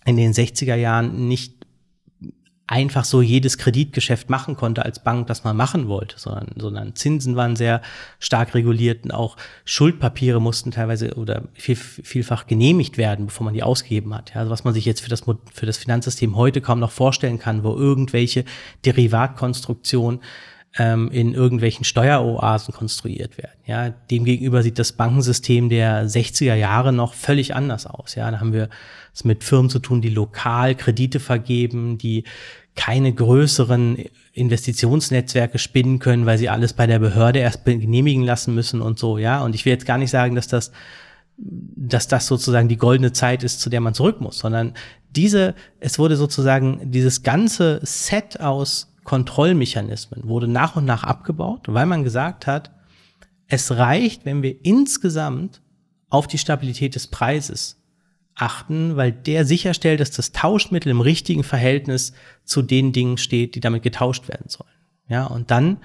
[0.04, 1.57] in den 60er Jahren nicht
[2.68, 7.34] einfach so jedes Kreditgeschäft machen konnte als Bank, das man machen wollte, sondern, sondern Zinsen
[7.34, 7.80] waren sehr
[8.18, 13.62] stark reguliert und auch Schuldpapiere mussten teilweise oder viel, vielfach genehmigt werden, bevor man die
[13.62, 14.34] ausgegeben hat.
[14.34, 17.38] Ja, also was man sich jetzt für das, für das Finanzsystem heute kaum noch vorstellen
[17.38, 18.44] kann, wo irgendwelche
[18.84, 20.20] Derivatkonstruktionen
[20.76, 23.58] ähm, in irgendwelchen Steueroasen konstruiert werden.
[23.64, 28.14] Ja, demgegenüber sieht das Bankensystem der 60er Jahre noch völlig anders aus.
[28.14, 28.68] Ja, da haben wir
[29.18, 32.24] es mit Firmen zu tun, die lokal Kredite vergeben, die
[32.76, 38.80] keine größeren Investitionsnetzwerke spinnen können, weil sie alles bei der Behörde erst genehmigen lassen müssen
[38.80, 39.42] und so, ja.
[39.42, 40.70] Und ich will jetzt gar nicht sagen, dass das,
[41.36, 44.74] dass das sozusagen die goldene Zeit ist, zu der man zurück muss, sondern
[45.10, 51.86] diese, es wurde sozusagen dieses ganze Set aus Kontrollmechanismen wurde nach und nach abgebaut, weil
[51.86, 52.70] man gesagt hat,
[53.46, 55.62] es reicht, wenn wir insgesamt
[56.10, 57.77] auf die Stabilität des Preises
[58.38, 62.12] achten, weil der sicherstellt, dass das Tauschmittel im richtigen Verhältnis
[62.44, 64.70] zu den Dingen steht, die damit getauscht werden sollen.
[65.08, 65.78] Ja, und dann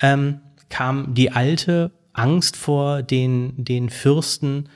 [0.00, 4.68] ähm, kam die alte Angst vor den, den Fürsten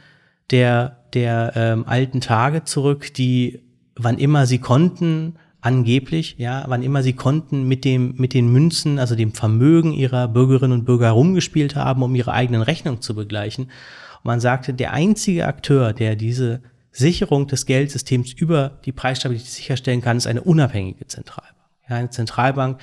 [0.50, 3.60] der, der ähm, alten Tage zurück, die
[3.96, 8.98] wann immer sie konnten, angeblich, ja, wann immer sie konnten, mit dem, mit den Münzen,
[8.98, 13.66] also dem Vermögen ihrer Bürgerinnen und Bürger rumgespielt haben, um ihre eigenen Rechnungen zu begleichen.
[13.66, 20.02] Und man sagte, der einzige Akteur, der diese Sicherung des Geldsystems über die Preisstabilität sicherstellen
[20.02, 21.56] kann, ist eine unabhängige Zentralbank.
[21.88, 22.80] Ja, eine Zentralbank,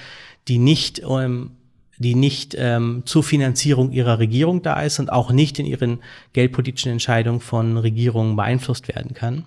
[0.48, 1.52] die nicht, ähm,
[1.98, 6.00] die nicht ähm, zur Finanzierung ihrer Regierung da ist und auch nicht in ihren
[6.34, 9.46] geldpolitischen Entscheidungen von Regierungen beeinflusst werden kann.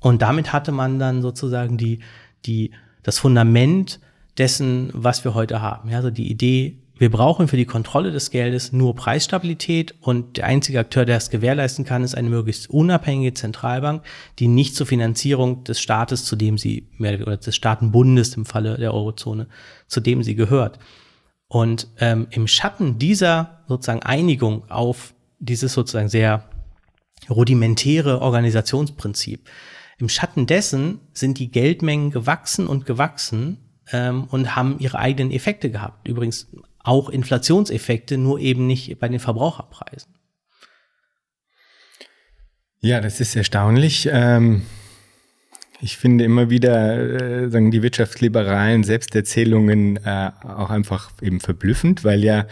[0.00, 2.00] Und damit hatte man dann sozusagen die,
[2.46, 2.70] die,
[3.02, 4.00] das Fundament
[4.38, 5.90] dessen, was wir heute haben.
[5.90, 10.46] Ja, also die Idee, wir brauchen für die Kontrolle des Geldes nur Preisstabilität und der
[10.46, 14.02] einzige Akteur, der es gewährleisten kann, ist eine möglichst unabhängige Zentralbank,
[14.38, 18.94] die nicht zur Finanzierung des Staates, zu dem sie, oder des Staatenbundes im Falle der
[18.94, 19.46] Eurozone,
[19.88, 20.78] zu dem sie gehört.
[21.48, 26.48] Und ähm, im Schatten dieser sozusagen Einigung auf dieses sozusagen sehr
[27.28, 29.48] rudimentäre Organisationsprinzip,
[29.98, 33.58] im Schatten dessen sind die Geldmengen gewachsen und gewachsen
[33.92, 36.06] ähm, und haben ihre eigenen Effekte gehabt.
[36.06, 36.48] Übrigens
[36.86, 40.14] auch Inflationseffekte, nur eben nicht bei den Verbraucherpreisen.
[42.80, 44.08] Ja, das ist erstaunlich.
[44.12, 44.62] Ähm,
[45.80, 52.22] ich finde immer wieder, äh, sagen die wirtschaftsliberalen Selbsterzählungen äh, auch einfach eben verblüffend, weil
[52.22, 52.46] ja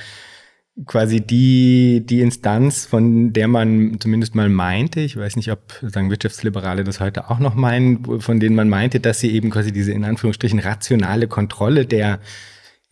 [0.87, 6.11] quasi die, die Instanz, von der man zumindest mal meinte, ich weiß nicht, ob sagen
[6.11, 9.93] Wirtschaftsliberale das heute auch noch meinen, von denen man meinte, dass sie eben quasi diese
[9.93, 12.19] in Anführungsstrichen rationale Kontrolle der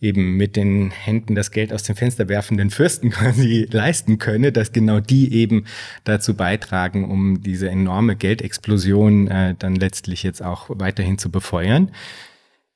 [0.03, 4.71] eben mit den Händen das Geld aus dem Fenster werfenden Fürsten quasi leisten könne, dass
[4.71, 5.65] genau die eben
[6.03, 11.91] dazu beitragen, um diese enorme Geldexplosion äh, dann letztlich jetzt auch weiterhin zu befeuern.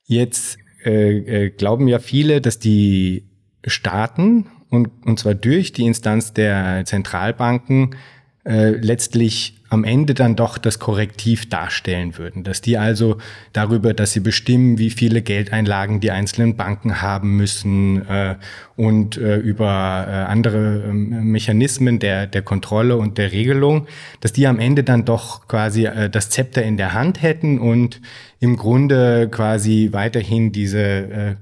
[0.04, 3.24] Jetzt äh, äh, glauben ja viele, dass die
[3.66, 7.96] Staaten und, und zwar durch die Instanz der Zentralbanken
[8.44, 12.42] äh, letztlich am Ende dann doch das Korrektiv darstellen würden.
[12.42, 13.18] Dass die also
[13.52, 18.36] darüber, dass sie bestimmen, wie viele Geldeinlagen die einzelnen Banken haben müssen äh,
[18.76, 23.86] und äh, über äh, andere ähm, Mechanismen der, der Kontrolle und der Regelung,
[24.20, 28.00] dass die am Ende dann doch quasi äh, das Zepter in der Hand hätten und
[28.40, 31.34] im Grunde quasi weiterhin diese, äh,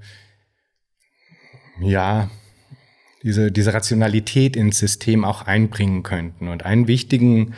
[1.81, 2.29] ja,
[3.23, 6.49] diese, diese Rationalität ins System auch einbringen könnten.
[6.49, 7.55] Und einen wichtigen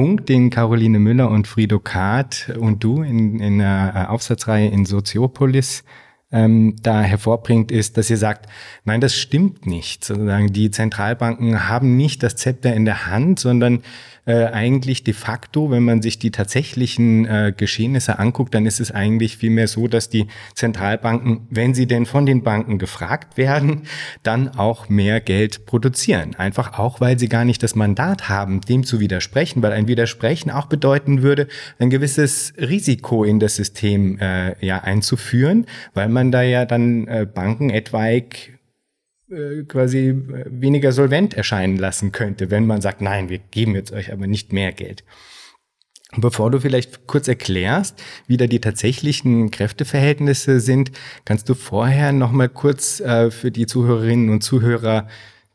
[0.00, 5.84] Punkt, den Caroline Müller und Frido Kahrt und du in, in der Aufsatzreihe in Soziopolis
[6.32, 8.48] ähm, da hervorbringt, ist, dass ihr sagt,
[8.86, 10.06] nein, das stimmt nicht.
[10.06, 13.82] Sozusagen die Zentralbanken haben nicht das Zepter in der Hand, sondern
[14.30, 18.92] äh, eigentlich de facto, wenn man sich die tatsächlichen äh, Geschehnisse anguckt, dann ist es
[18.92, 23.82] eigentlich vielmehr so, dass die Zentralbanken, wenn sie denn von den Banken gefragt werden,
[24.22, 26.36] dann auch mehr Geld produzieren.
[26.36, 30.52] Einfach auch, weil sie gar nicht das Mandat haben, dem zu widersprechen, weil ein Widersprechen
[30.52, 31.48] auch bedeuten würde,
[31.80, 37.26] ein gewisses Risiko in das System äh, ja einzuführen, weil man da ja dann äh,
[37.26, 38.59] Banken etwaig
[39.30, 43.92] äh, quasi äh, weniger solvent erscheinen lassen könnte, wenn man sagt, nein, wir geben jetzt
[43.92, 45.04] euch aber nicht mehr Geld.
[46.16, 50.90] Bevor du vielleicht kurz erklärst, wie da die tatsächlichen Kräfteverhältnisse sind,
[51.24, 55.06] kannst du vorher noch mal kurz äh, für die Zuhörerinnen und Zuhörer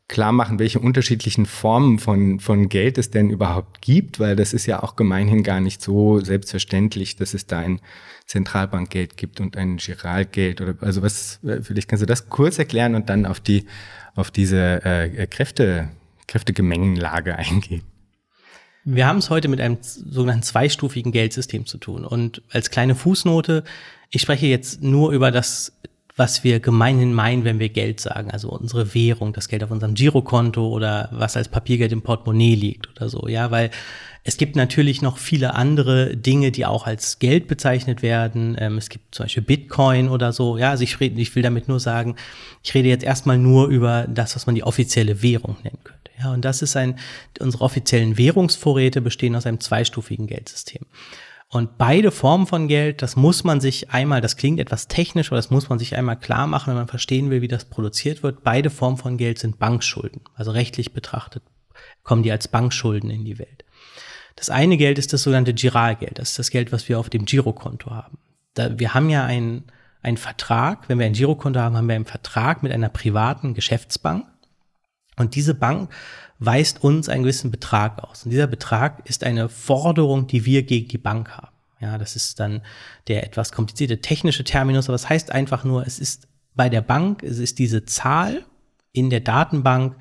[0.08, 4.66] klar machen, welche unterschiedlichen Formen von, von Geld es denn überhaupt gibt, weil das ist
[4.66, 7.80] ja auch gemeinhin gar nicht so selbstverständlich, dass es da ein
[8.26, 13.08] Zentralbankgeld gibt und ein Giralgeld oder also was, vielleicht kannst du das kurz erklären und
[13.08, 13.66] dann auf die,
[14.14, 15.88] auf diese äh, Kräfte,
[16.28, 17.82] Kräftegemengenlage eingehen.
[18.84, 22.04] Wir haben es heute mit einem sogenannten zweistufigen Geldsystem zu tun.
[22.04, 23.64] Und als kleine Fußnote,
[24.10, 25.72] ich spreche jetzt nur über das,
[26.16, 28.30] was wir gemeinhin meinen, wenn wir Geld sagen.
[28.30, 32.88] Also unsere Währung, das Geld auf unserem Girokonto oder was als Papiergeld im Portemonnaie liegt
[32.90, 33.28] oder so.
[33.28, 33.70] Ja, weil
[34.24, 38.56] es gibt natürlich noch viele andere Dinge, die auch als Geld bezeichnet werden.
[38.58, 40.56] Ähm, es gibt zum Beispiel Bitcoin oder so.
[40.56, 42.16] Ja, also ich, rede, ich will damit nur sagen,
[42.64, 46.10] ich rede jetzt erstmal nur über das, was man die offizielle Währung nennen könnte.
[46.18, 46.98] Ja, und das ist ein,
[47.40, 50.86] unsere offiziellen Währungsvorräte bestehen aus einem zweistufigen Geldsystem.
[51.48, 55.36] Und beide Formen von Geld, das muss man sich einmal, das klingt etwas technisch, aber
[55.36, 58.42] das muss man sich einmal klar machen, wenn man verstehen will, wie das produziert wird.
[58.42, 60.22] Beide Formen von Geld sind Bankschulden.
[60.34, 61.42] Also rechtlich betrachtet
[62.02, 63.64] kommen die als Bankschulden in die Welt.
[64.36, 66.18] Das eine Geld ist das sogenannte Giralgeld.
[66.18, 68.18] Das ist das Geld, was wir auf dem Girokonto haben.
[68.54, 69.64] Da, wir haben ja einen,
[70.02, 74.26] einen Vertrag, wenn wir ein Girokonto haben, haben wir einen Vertrag mit einer privaten Geschäftsbank.
[75.16, 75.90] Und diese Bank
[76.38, 78.24] weist uns einen gewissen Betrag aus.
[78.24, 81.48] Und dieser Betrag ist eine Forderung, die wir gegen die Bank haben.
[81.80, 82.62] Ja, das ist dann
[83.08, 87.22] der etwas komplizierte technische Terminus, aber es heißt einfach nur, es ist bei der Bank,
[87.22, 88.44] es ist diese Zahl
[88.92, 89.96] in der Datenbank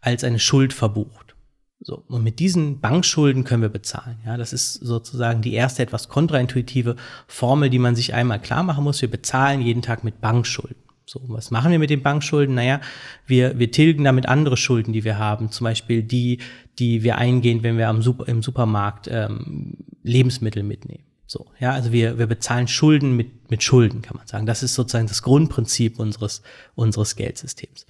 [0.00, 1.34] als eine Schuld verbucht.
[1.80, 4.18] So, und mit diesen Bankschulden können wir bezahlen.
[4.26, 6.96] Ja, das ist sozusagen die erste etwas kontraintuitive
[7.26, 9.00] Formel, die man sich einmal klar machen muss.
[9.00, 10.87] Wir bezahlen jeden Tag mit Bankschulden.
[11.08, 12.54] So, was machen wir mit den Bankschulden?
[12.54, 12.82] Naja,
[13.26, 15.50] wir, wir tilgen damit andere Schulden, die wir haben.
[15.50, 16.40] Zum Beispiel die,
[16.78, 21.04] die wir eingehen, wenn wir am Super, im Supermarkt ähm, Lebensmittel mitnehmen.
[21.26, 24.44] So, ja, also wir, wir bezahlen Schulden mit, mit Schulden, kann man sagen.
[24.44, 26.42] Das ist sozusagen das Grundprinzip unseres,
[26.74, 27.86] unseres Geldsystems.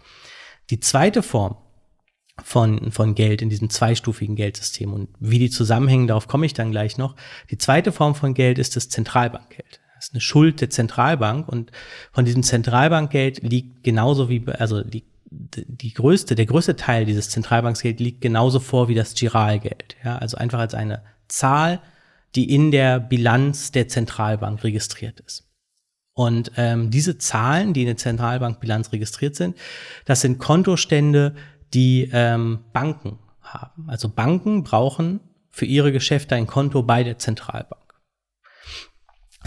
[0.70, 1.56] Die zweite Form
[2.44, 4.92] von, von Geld in diesem zweistufigen Geldsystem.
[4.92, 7.16] Und wie die zusammenhängen, darauf komme ich dann gleich noch.
[7.50, 9.80] Die zweite Form von Geld ist das Zentralbankgeld.
[10.08, 11.70] Ist eine Schuld der Zentralbank und
[12.12, 18.00] von diesem Zentralbankgeld liegt genauso wie, also die, die größte, der größte Teil dieses Zentralbanksgeld
[18.00, 19.96] liegt genauso vor wie das Giralgeld.
[20.02, 21.82] Ja, also einfach als eine Zahl,
[22.34, 25.46] die in der Bilanz der Zentralbank registriert ist.
[26.14, 29.58] Und ähm, diese Zahlen, die in der Zentralbankbilanz registriert sind,
[30.06, 31.34] das sind Kontostände,
[31.74, 33.90] die ähm, Banken haben.
[33.90, 37.87] Also Banken brauchen für ihre Geschäfte ein Konto bei der Zentralbank.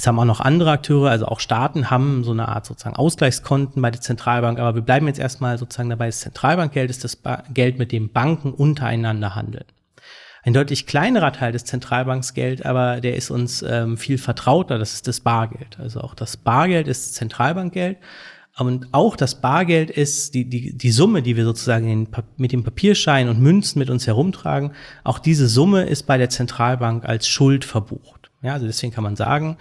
[0.02, 3.84] Es haben auch noch andere Akteure, also auch Staaten haben so eine Art sozusagen Ausgleichskonten
[3.84, 7.44] bei der Zentralbank, aber wir bleiben jetzt erstmal sozusagen dabei, das Zentralbankgeld ist das ba
[7.54, 9.66] Geld, mit dem Banken untereinander handeln.
[10.42, 15.08] Ein deutlich kleinerer Teil des Zentralbanksgeld, aber der ist uns ähm, viel vertrauter, das ist
[15.08, 15.78] das Bargeld.
[15.80, 18.00] Also auch das Bargeld ist Zentralbankgeld,
[18.58, 23.30] und auch das Bargeld ist die, die, die Summe, die wir sozusagen mit dem Papierschein
[23.30, 24.72] und Münzen mit uns herumtragen.
[25.04, 28.32] Auch diese Summe ist bei der Zentralbank als Schuld verbucht.
[28.42, 29.58] Ja, also deswegen kann man sagen,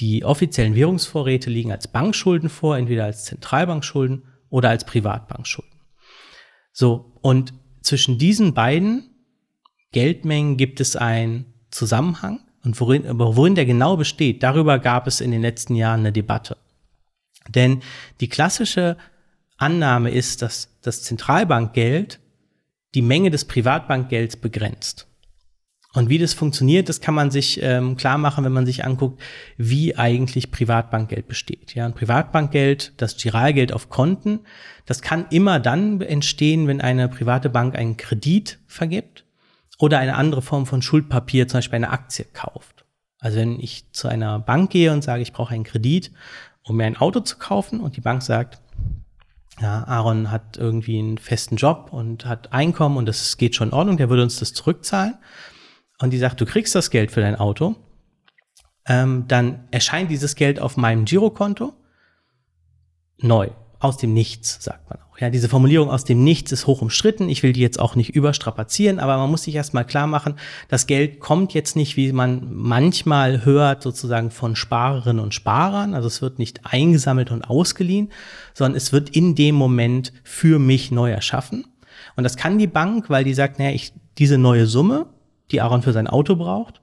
[0.00, 5.80] die offiziellen Währungsvorräte liegen als Bankschulden vor, entweder als Zentralbankschulden oder als Privatbankschulden.
[6.72, 7.52] So, und
[7.82, 9.10] zwischen diesen beiden
[9.92, 12.40] Geldmengen gibt es einen Zusammenhang.
[12.64, 16.56] Und worin, worin der genau besteht, darüber gab es in den letzten Jahren eine Debatte.
[17.48, 17.82] Denn
[18.20, 18.96] die klassische
[19.56, 22.20] Annahme ist, dass das Zentralbankgeld
[22.94, 25.08] die Menge des Privatbankgelds begrenzt.
[25.94, 29.20] Und wie das funktioniert, das kann man sich ähm, klar machen, wenn man sich anguckt,
[29.58, 31.74] wie eigentlich Privatbankgeld besteht.
[31.74, 34.40] Ja, ein Privatbankgeld, das Giralgeld auf Konten,
[34.86, 39.24] das kann immer dann entstehen, wenn eine private Bank einen Kredit vergibt
[39.78, 42.84] oder eine andere Form von Schuldpapier, zum Beispiel eine Aktie kauft.
[43.18, 46.10] Also wenn ich zu einer Bank gehe und sage, ich brauche einen Kredit
[46.64, 48.60] um mir ein Auto zu kaufen und die Bank sagt,
[49.60, 53.74] ja, Aaron hat irgendwie einen festen Job und hat Einkommen und das geht schon in
[53.74, 55.18] Ordnung, der würde uns das zurückzahlen.
[56.02, 57.76] Und die sagt, du kriegst das Geld für dein Auto,
[58.86, 61.72] ähm, dann erscheint dieses Geld auf meinem Girokonto
[63.18, 65.18] neu, aus dem Nichts, sagt man auch.
[65.20, 67.28] Ja, diese Formulierung aus dem Nichts ist hoch umstritten.
[67.28, 70.34] Ich will die jetzt auch nicht überstrapazieren, aber man muss sich erstmal klar machen,
[70.66, 75.94] das Geld kommt jetzt nicht, wie man manchmal hört, sozusagen von Sparerinnen und Sparern.
[75.94, 78.10] Also es wird nicht eingesammelt und ausgeliehen,
[78.54, 81.64] sondern es wird in dem Moment für mich neu erschaffen.
[82.16, 85.06] Und das kann die Bank, weil die sagt, naja, ich, diese neue Summe,
[85.52, 86.80] die Aaron für sein Auto braucht,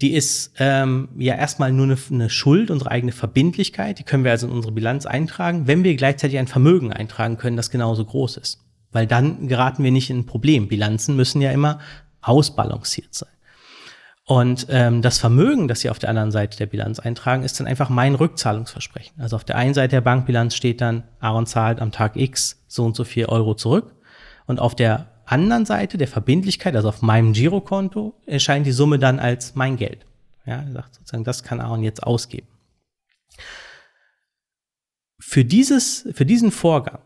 [0.00, 3.98] die ist ähm, ja erstmal nur eine, eine Schuld, unsere eigene Verbindlichkeit.
[3.98, 7.56] Die können wir also in unsere Bilanz eintragen, wenn wir gleichzeitig ein Vermögen eintragen können,
[7.56, 8.60] das genauso groß ist.
[8.92, 10.68] Weil dann geraten wir nicht in ein Problem.
[10.68, 11.80] Bilanzen müssen ja immer
[12.22, 13.28] ausbalanciert sein.
[14.24, 17.66] Und ähm, das Vermögen, das Sie auf der anderen Seite der Bilanz eintragen, ist dann
[17.66, 19.20] einfach mein Rückzahlungsversprechen.
[19.20, 22.84] Also auf der einen Seite der Bankbilanz steht dann, Aaron zahlt am Tag X so
[22.84, 23.94] und so viel Euro zurück.
[24.46, 29.18] Und auf der anderen Seite der Verbindlichkeit, also auf meinem Girokonto, erscheint die Summe dann
[29.18, 30.06] als mein Geld.
[30.46, 32.48] Ja, er sagt sozusagen, das kann Aaron jetzt ausgeben.
[35.18, 36.98] Für dieses, für diesen Vorgang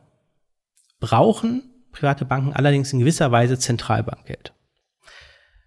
[1.01, 1.63] brauchen
[1.93, 4.53] private Banken allerdings in gewisser Weise Zentralbankgeld.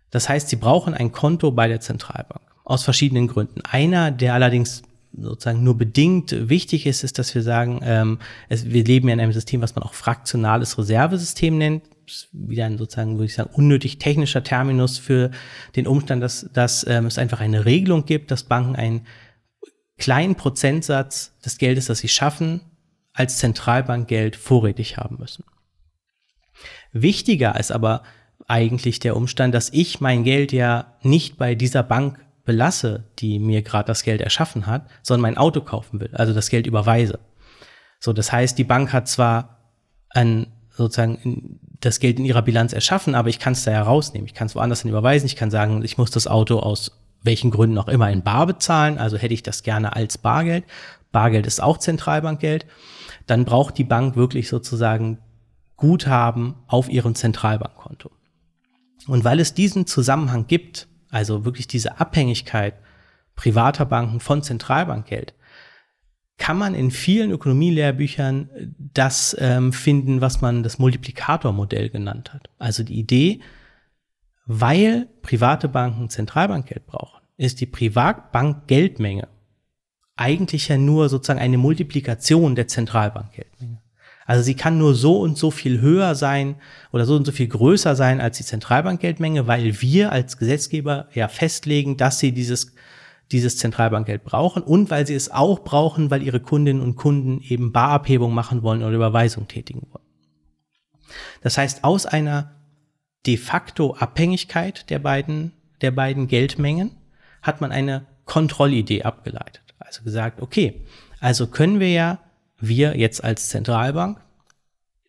[0.09, 2.41] Das heißt, sie brauchen ein Konto bei der Zentralbank.
[2.63, 3.61] Aus verschiedenen Gründen.
[3.61, 4.83] Einer, der allerdings
[5.13, 9.19] sozusagen nur bedingt wichtig ist, ist, dass wir sagen, ähm, es, wir leben ja in
[9.19, 11.83] einem System, was man auch fraktionales Reservesystem nennt
[12.31, 15.31] wieder ein sozusagen, würde ich sagen, unnötig technischer Terminus für
[15.75, 19.05] den Umstand, dass, dass ähm, es einfach eine Regelung gibt, dass Banken einen
[19.97, 22.61] kleinen Prozentsatz des Geldes, das sie schaffen,
[23.13, 25.43] als Zentralbankgeld vorrätig haben müssen.
[26.91, 28.03] Wichtiger ist aber
[28.47, 33.61] eigentlich der Umstand, dass ich mein Geld ja nicht bei dieser Bank belasse, die mir
[33.61, 37.19] gerade das Geld erschaffen hat, sondern mein Auto kaufen will, also das Geld überweise.
[37.99, 39.73] So, das heißt, die Bank hat zwar
[40.09, 44.25] ein sozusagen das Geld in ihrer Bilanz erschaffen, aber ich kann es da ja rausnehmen.
[44.25, 45.25] Ich kann es woanders hin überweisen.
[45.27, 46.91] Ich kann sagen, ich muss das Auto aus
[47.23, 48.97] welchen Gründen auch immer in Bar bezahlen.
[48.97, 50.65] Also hätte ich das gerne als Bargeld.
[51.11, 52.65] Bargeld ist auch Zentralbankgeld.
[53.25, 55.19] Dann braucht die Bank wirklich sozusagen
[55.75, 58.11] Guthaben auf ihrem Zentralbankkonto.
[59.07, 62.73] Und weil es diesen Zusammenhang gibt, also wirklich diese Abhängigkeit
[63.35, 65.33] privater Banken von Zentralbankgeld,
[66.37, 72.49] kann man in vielen Ökonomielehrbüchern das ähm, finden, was man das Multiplikatormodell genannt hat.
[72.59, 73.41] Also die Idee,
[74.45, 79.27] weil private Banken Zentralbankgeld brauchen, ist die Privatbankgeldmenge
[80.15, 83.81] eigentlich ja nur sozusagen eine Multiplikation der Zentralbankgeldmenge.
[84.25, 86.55] Also sie kann nur so und so viel höher sein
[86.91, 91.29] oder so und so viel größer sein als die Zentralbankgeldmenge, weil wir als Gesetzgeber ja
[91.29, 92.73] festlegen, dass sie dieses
[93.31, 97.71] dieses Zentralbankgeld brauchen und weil sie es auch brauchen, weil ihre Kundinnen und Kunden eben
[97.71, 100.05] Barabhebung machen wollen oder Überweisung tätigen wollen.
[101.41, 102.55] Das heißt, aus einer
[103.25, 106.91] de facto Abhängigkeit der beiden, der beiden Geldmengen
[107.41, 109.63] hat man eine Kontrollidee abgeleitet.
[109.79, 110.85] Also gesagt, okay,
[111.19, 112.19] also können wir ja,
[112.59, 114.19] wir jetzt als Zentralbank,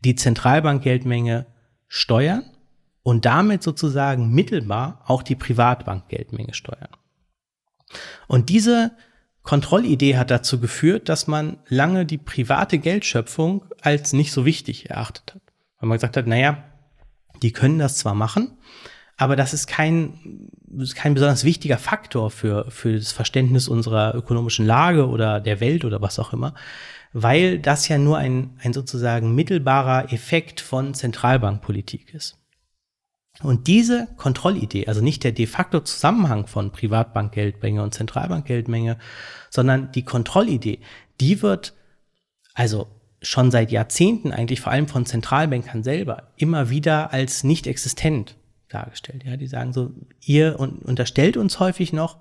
[0.04, 1.46] die Zentralbankgeldmenge
[1.88, 2.44] steuern
[3.02, 6.90] und damit sozusagen mittelbar auch die Privatbankgeldmenge steuern.
[8.26, 8.92] Und diese
[9.42, 15.34] Kontrollidee hat dazu geführt, dass man lange die private Geldschöpfung als nicht so wichtig erachtet
[15.34, 15.42] hat.
[15.80, 16.64] Weil man gesagt hat, naja,
[17.42, 18.58] die können das zwar machen,
[19.16, 20.48] aber das ist kein,
[20.94, 26.00] kein besonders wichtiger Faktor für, für das Verständnis unserer ökonomischen Lage oder der Welt oder
[26.00, 26.54] was auch immer,
[27.12, 32.37] weil das ja nur ein, ein sozusagen mittelbarer Effekt von Zentralbankpolitik ist.
[33.42, 38.98] Und diese Kontrollidee, also nicht der de facto Zusammenhang von Privatbankgeldmenge und Zentralbankgeldmenge,
[39.48, 40.80] sondern die Kontrollidee,
[41.20, 41.74] die wird
[42.54, 42.88] also
[43.22, 48.36] schon seit Jahrzehnten eigentlich vor allem von Zentralbankern selber immer wieder als nicht existent
[48.68, 49.24] dargestellt.
[49.24, 52.18] Ja, die sagen so, ihr unterstellt uns häufig noch,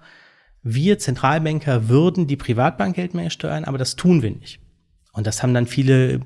[0.64, 4.60] wir Zentralbanker würden die Privatbankgeldmenge steuern, aber das tun wir nicht.
[5.14, 6.22] Und das haben dann viele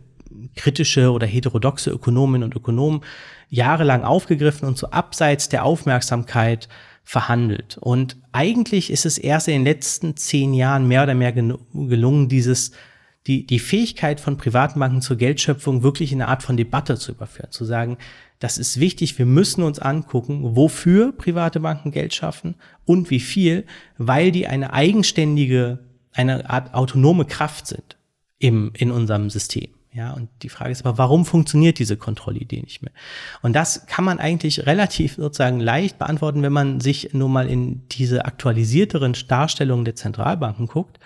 [0.56, 3.02] kritische oder heterodoxe Ökonominnen und Ökonomen
[3.50, 6.68] jahrelang aufgegriffen und so abseits der Aufmerksamkeit
[7.04, 7.78] verhandelt.
[7.80, 12.72] Und eigentlich ist es erst in den letzten zehn Jahren mehr oder mehr gelungen, dieses
[13.28, 17.12] die, die Fähigkeit von privaten Banken zur Geldschöpfung wirklich in eine Art von Debatte zu
[17.12, 17.98] überführen, zu sagen,
[18.39, 23.66] das ist wichtig, wir müssen uns angucken, wofür private Banken Geld schaffen und wie viel,
[23.98, 25.80] weil die eine eigenständige,
[26.14, 27.98] eine Art autonome Kraft sind
[28.39, 29.70] im, in unserem System.
[29.94, 32.94] Ja, und die Frage ist aber, warum funktioniert diese Kontrollidee nicht mehr?
[33.42, 37.88] Und das kann man eigentlich relativ sozusagen leicht beantworten, wenn man sich nur mal in
[37.89, 41.00] diese aktualisierteren Darstellungen der Zentralbanken guckt.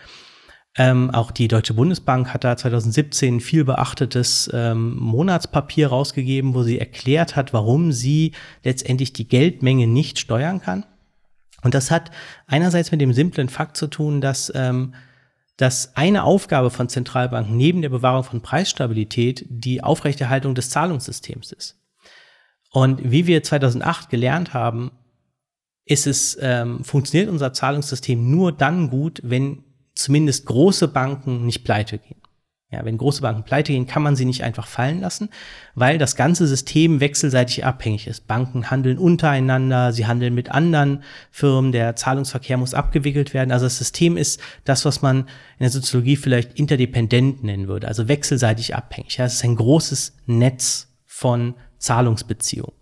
[0.78, 6.80] Ähm, auch die Deutsche Bundesbank hat da 2017 viel beachtetes ähm, Monatspapier rausgegeben, wo sie
[6.80, 8.34] erklärt hat, warum sie
[8.64, 10.86] letztendlich die Geldmenge nicht steuern kann.
[11.64, 12.12] Und das hat
[12.46, 14.94] einerseits mit dem simplen Fakt zu tun, dass ähm,
[15.58, 21.80] dass eine Aufgabe von Zentralbanken neben der Bewahrung von Preisstabilität die Aufrechterhaltung des Zahlungssystems ist.
[22.72, 24.92] Und wie wir 2008 gelernt haben,
[25.86, 32.00] ist es, ähm, funktioniert unser Zahlungssystem nur dann gut, wenn zumindest große Banken nicht pleite
[32.00, 32.22] gehen.
[32.76, 35.30] Ja, wenn große Banken pleite gehen, kann man sie nicht einfach fallen lassen,
[35.74, 38.28] weil das ganze System wechselseitig abhängig ist.
[38.28, 43.52] Banken handeln untereinander, sie handeln mit anderen Firmen, der Zahlungsverkehr muss abgewickelt werden.
[43.52, 48.08] Also das System ist das, was man in der Soziologie vielleicht interdependent nennen würde, also
[48.08, 49.18] wechselseitig abhängig.
[49.18, 52.74] Ja, es ist ein großes Netz von Zahlungsbeziehungen.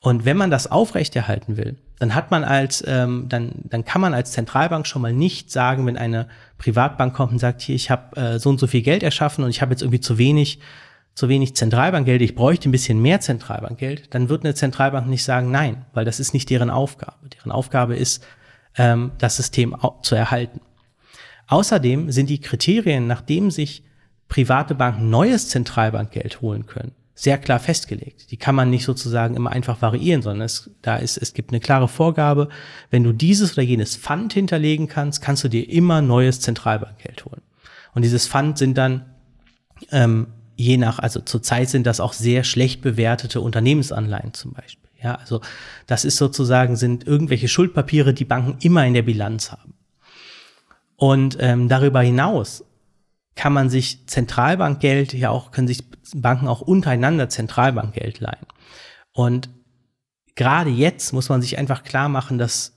[0.00, 4.14] Und wenn man das aufrechterhalten will, dann hat man als, ähm, dann, dann kann man
[4.14, 6.28] als Zentralbank schon mal nicht sagen, wenn eine
[6.58, 9.50] Privatbank kommt und sagt, hier, ich habe äh, so und so viel Geld erschaffen und
[9.50, 10.60] ich habe jetzt irgendwie zu wenig,
[11.14, 15.50] zu wenig Zentralbankgeld, ich bräuchte ein bisschen mehr Zentralbankgeld, dann wird eine Zentralbank nicht sagen,
[15.50, 17.28] nein, weil das ist nicht deren Aufgabe.
[17.36, 18.24] Deren Aufgabe ist,
[18.76, 20.60] ähm, das System zu erhalten.
[21.48, 23.82] Außerdem sind die Kriterien, nachdem sich
[24.28, 28.30] private Banken neues Zentralbankgeld holen können, sehr klar festgelegt.
[28.30, 31.58] Die kann man nicht sozusagen immer einfach variieren, sondern es, da ist, es gibt eine
[31.58, 32.48] klare Vorgabe.
[32.90, 37.42] Wenn du dieses oder jenes Fund hinterlegen kannst, kannst du dir immer neues Zentralbankgeld holen.
[37.92, 39.06] Und dieses Fund sind dann
[39.90, 44.88] ähm, je nach, also zurzeit sind das auch sehr schlecht bewertete Unternehmensanleihen zum Beispiel.
[45.02, 45.40] Ja, also
[45.88, 49.74] das ist sozusagen, sind irgendwelche Schuldpapiere, die Banken immer in der Bilanz haben.
[50.94, 52.64] Und ähm, darüber hinaus
[53.38, 58.46] kann man sich Zentralbankgeld ja auch, können sich Banken auch untereinander Zentralbankgeld leihen.
[59.12, 59.48] Und
[60.34, 62.74] gerade jetzt muss man sich einfach klar machen, dass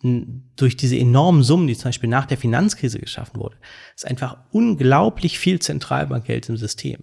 [0.00, 3.56] durch diese enormen Summen, die zum Beispiel nach der Finanzkrise geschaffen wurde,
[3.96, 7.02] ist einfach unglaublich viel Zentralbankgeld im System.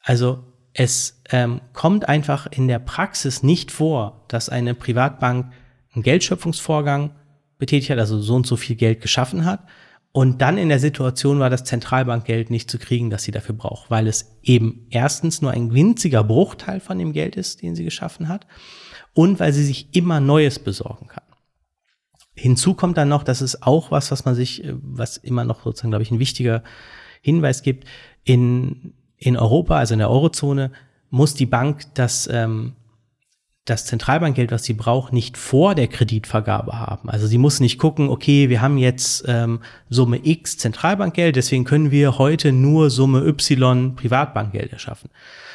[0.00, 5.52] Also es ähm, kommt einfach in der Praxis nicht vor, dass eine Privatbank
[5.92, 7.16] einen Geldschöpfungsvorgang
[7.58, 9.66] betätigt hat, also so und so viel Geld geschaffen hat,
[10.16, 13.90] und dann in der Situation war, das Zentralbankgeld nicht zu kriegen, das sie dafür braucht,
[13.90, 18.28] weil es eben erstens nur ein winziger Bruchteil von dem Geld ist, den sie geschaffen
[18.28, 18.46] hat,
[19.12, 21.24] und weil sie sich immer Neues besorgen kann.
[22.36, 25.64] Hinzu kommt dann noch, das ist auch was, was man sich, äh, was immer noch
[25.64, 26.62] sozusagen, glaube ich, ein wichtiger
[27.20, 27.88] Hinweis gibt.
[28.22, 30.70] In, in Europa, also in der Eurozone,
[31.10, 32.74] muss die Bank das ähm,
[33.64, 37.08] das Zentralbankgeld, was sie braucht, nicht vor der Kreditvergabe haben.
[37.08, 41.90] Also sie muss nicht gucken, okay, wir haben jetzt ähm, Summe X Zentralbankgeld, deswegen können
[41.90, 45.08] wir heute nur Summe Y Privatbankgeld erschaffen.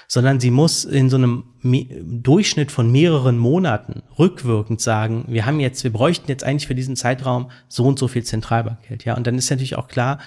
[0.07, 5.83] Sondern sie muss in so einem Durchschnitt von mehreren Monaten rückwirkend sagen, wir haben jetzt,
[5.83, 9.05] wir bräuchten jetzt eigentlich für diesen Zeitraum so und so viel Zentralbankgeld.
[9.05, 10.17] Ja, und dann ist natürlich auch klar,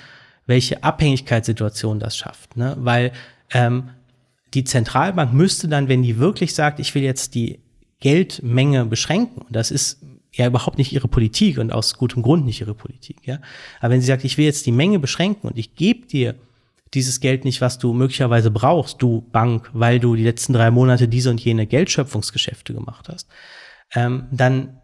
[0.46, 2.56] welche Abhängigkeitssituation das schafft.
[2.56, 2.76] Ne?
[2.78, 3.10] Weil
[3.50, 3.88] ähm,
[4.54, 7.58] die Zentralbank müsste dann, wenn die wirklich sagt, ich will jetzt die
[8.02, 9.42] Geldmenge beschränken.
[9.42, 13.18] Und das ist ja überhaupt nicht ihre Politik und aus gutem Grund nicht ihre Politik.
[13.24, 13.38] Ja?
[13.80, 16.34] Aber wenn sie sagt, ich will jetzt die Menge beschränken und ich gebe dir
[16.94, 21.08] dieses Geld nicht, was du möglicherweise brauchst, du Bank, weil du die letzten drei Monate
[21.08, 23.28] diese und jene Geldschöpfungsgeschäfte gemacht hast,
[23.94, 24.80] ähm, dann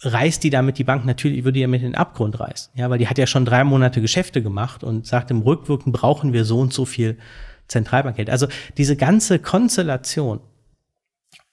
[0.00, 2.72] reißt die damit die Bank natürlich, würde ja mit in den Abgrund reißen.
[2.74, 6.32] Ja, weil die hat ja schon drei Monate Geschäfte gemacht und sagt, im Rückwirken brauchen
[6.32, 7.18] wir so und so viel
[7.68, 8.30] Zentralbankgeld.
[8.30, 8.48] Also
[8.78, 10.40] diese ganze Konstellation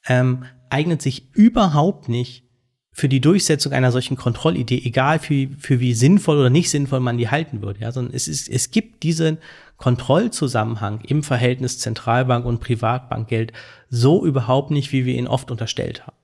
[0.08, 2.44] ähm, eignet sich überhaupt nicht
[2.92, 7.18] für die Durchsetzung einer solchen Kontrollidee, egal für, für wie sinnvoll oder nicht sinnvoll man
[7.18, 7.80] die halten würde.
[7.80, 9.38] Ja, sondern es, ist, es gibt diesen
[9.78, 13.54] Kontrollzusammenhang im Verhältnis Zentralbank und Privatbankgeld
[13.90, 16.18] so überhaupt nicht, wie wir ihn oft unterstellt haben.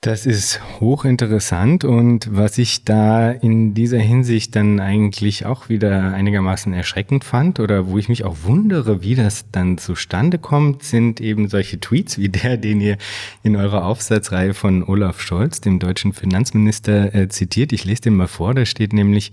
[0.00, 6.72] Das ist hochinteressant und was ich da in dieser Hinsicht dann eigentlich auch wieder einigermaßen
[6.72, 11.48] erschreckend fand oder wo ich mich auch wundere, wie das dann zustande kommt, sind eben
[11.48, 12.96] solche Tweets wie der, den ihr
[13.42, 17.72] in eurer Aufsatzreihe von Olaf Scholz, dem deutschen Finanzminister, äh, zitiert.
[17.72, 19.32] Ich lese den mal vor, da steht nämlich,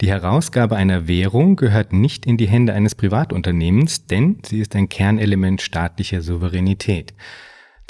[0.00, 4.88] die Herausgabe einer Währung gehört nicht in die Hände eines Privatunternehmens, denn sie ist ein
[4.88, 7.14] Kernelement staatlicher Souveränität.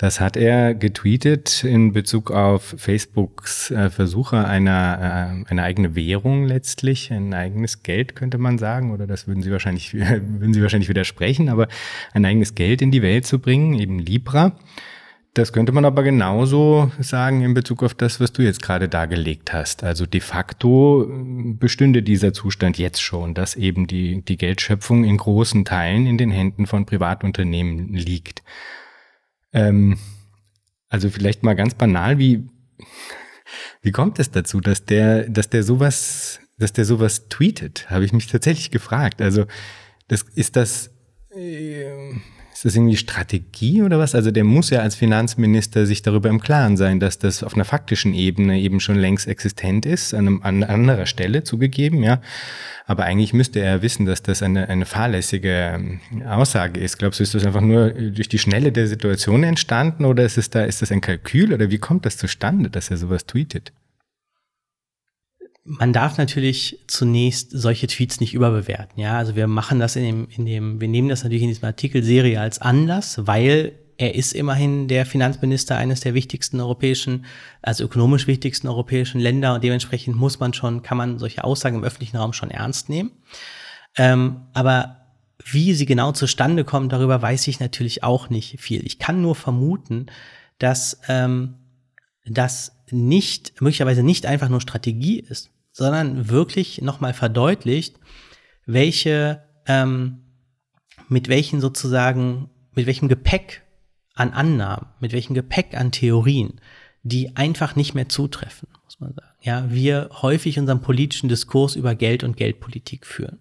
[0.00, 6.46] Das hat er getweetet in Bezug auf Facebooks äh, Versuche einer äh, eine eigene Währung
[6.46, 10.88] letztlich, ein eigenes Geld könnte man sagen, oder das würden Sie wahrscheinlich würden Sie wahrscheinlich
[10.88, 11.68] widersprechen, aber
[12.14, 14.52] ein eigenes Geld in die Welt zu bringen, eben Libra.
[15.34, 19.52] Das könnte man aber genauso sagen in Bezug auf das, was du jetzt gerade dargelegt
[19.52, 19.84] hast.
[19.84, 25.18] Also de facto äh, bestünde dieser Zustand jetzt schon, dass eben die, die Geldschöpfung in
[25.18, 28.42] großen Teilen in den Händen von Privatunternehmen liegt.
[29.52, 29.98] Ähm,
[30.88, 32.46] also vielleicht mal ganz banal, wie,
[33.82, 37.88] wie kommt es dazu, dass der, dass der sowas, dass der sowas tweetet?
[37.90, 39.22] Habe ich mich tatsächlich gefragt.
[39.22, 39.46] Also,
[40.08, 40.90] das ist das,
[41.34, 42.12] äh,
[42.60, 44.14] Ist das irgendwie Strategie oder was?
[44.14, 47.64] Also der muss ja als Finanzminister sich darüber im Klaren sein, dass das auf einer
[47.64, 52.20] faktischen Ebene eben schon längst existent ist, an, einem, an anderer Stelle zugegeben, ja.
[52.84, 56.98] Aber eigentlich müsste er wissen, dass das eine, eine fahrlässige ähm, Aussage ist.
[56.98, 60.50] Glaubst du, ist das einfach nur durch die Schnelle der Situation entstanden oder ist es
[60.50, 63.72] da, ist das ein Kalkül oder wie kommt das zustande, dass er sowas tweetet?
[65.78, 69.00] Man darf natürlich zunächst solche Tweets nicht überbewerten.
[69.00, 71.64] Ja, also wir machen das in dem, in dem, wir nehmen das natürlich in diesem
[71.66, 77.24] Artikelserie als Anlass, weil er ist immerhin der Finanzminister eines der wichtigsten europäischen,
[77.62, 81.84] also ökonomisch wichtigsten europäischen Länder und dementsprechend muss man schon, kann man solche Aussagen im
[81.84, 83.12] öffentlichen Raum schon ernst nehmen.
[83.96, 84.96] Ähm, aber
[85.44, 88.84] wie sie genau zustande kommen, darüber weiß ich natürlich auch nicht viel.
[88.84, 90.06] Ich kann nur vermuten,
[90.58, 91.54] dass ähm,
[92.26, 95.50] das nicht, möglicherweise nicht einfach nur Strategie ist,
[95.80, 97.98] sondern wirklich nochmal verdeutlicht,
[98.66, 100.18] welche, ähm,
[101.08, 103.62] mit welchen sozusagen, mit welchem Gepäck
[104.14, 106.60] an Annahmen, mit welchem Gepäck an Theorien,
[107.02, 109.34] die einfach nicht mehr zutreffen, muss man sagen.
[109.40, 113.40] Ja, wir häufig unseren politischen Diskurs über Geld und Geldpolitik führen.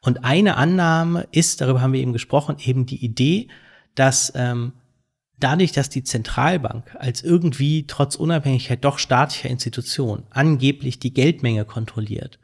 [0.00, 3.48] Und eine Annahme ist, darüber haben wir eben gesprochen, eben die Idee,
[3.96, 4.72] dass ähm,
[5.38, 12.38] dadurch, dass die Zentralbank als irgendwie trotz Unabhängigkeit doch staatlicher Institution angeblich die Geldmenge kontrolliert,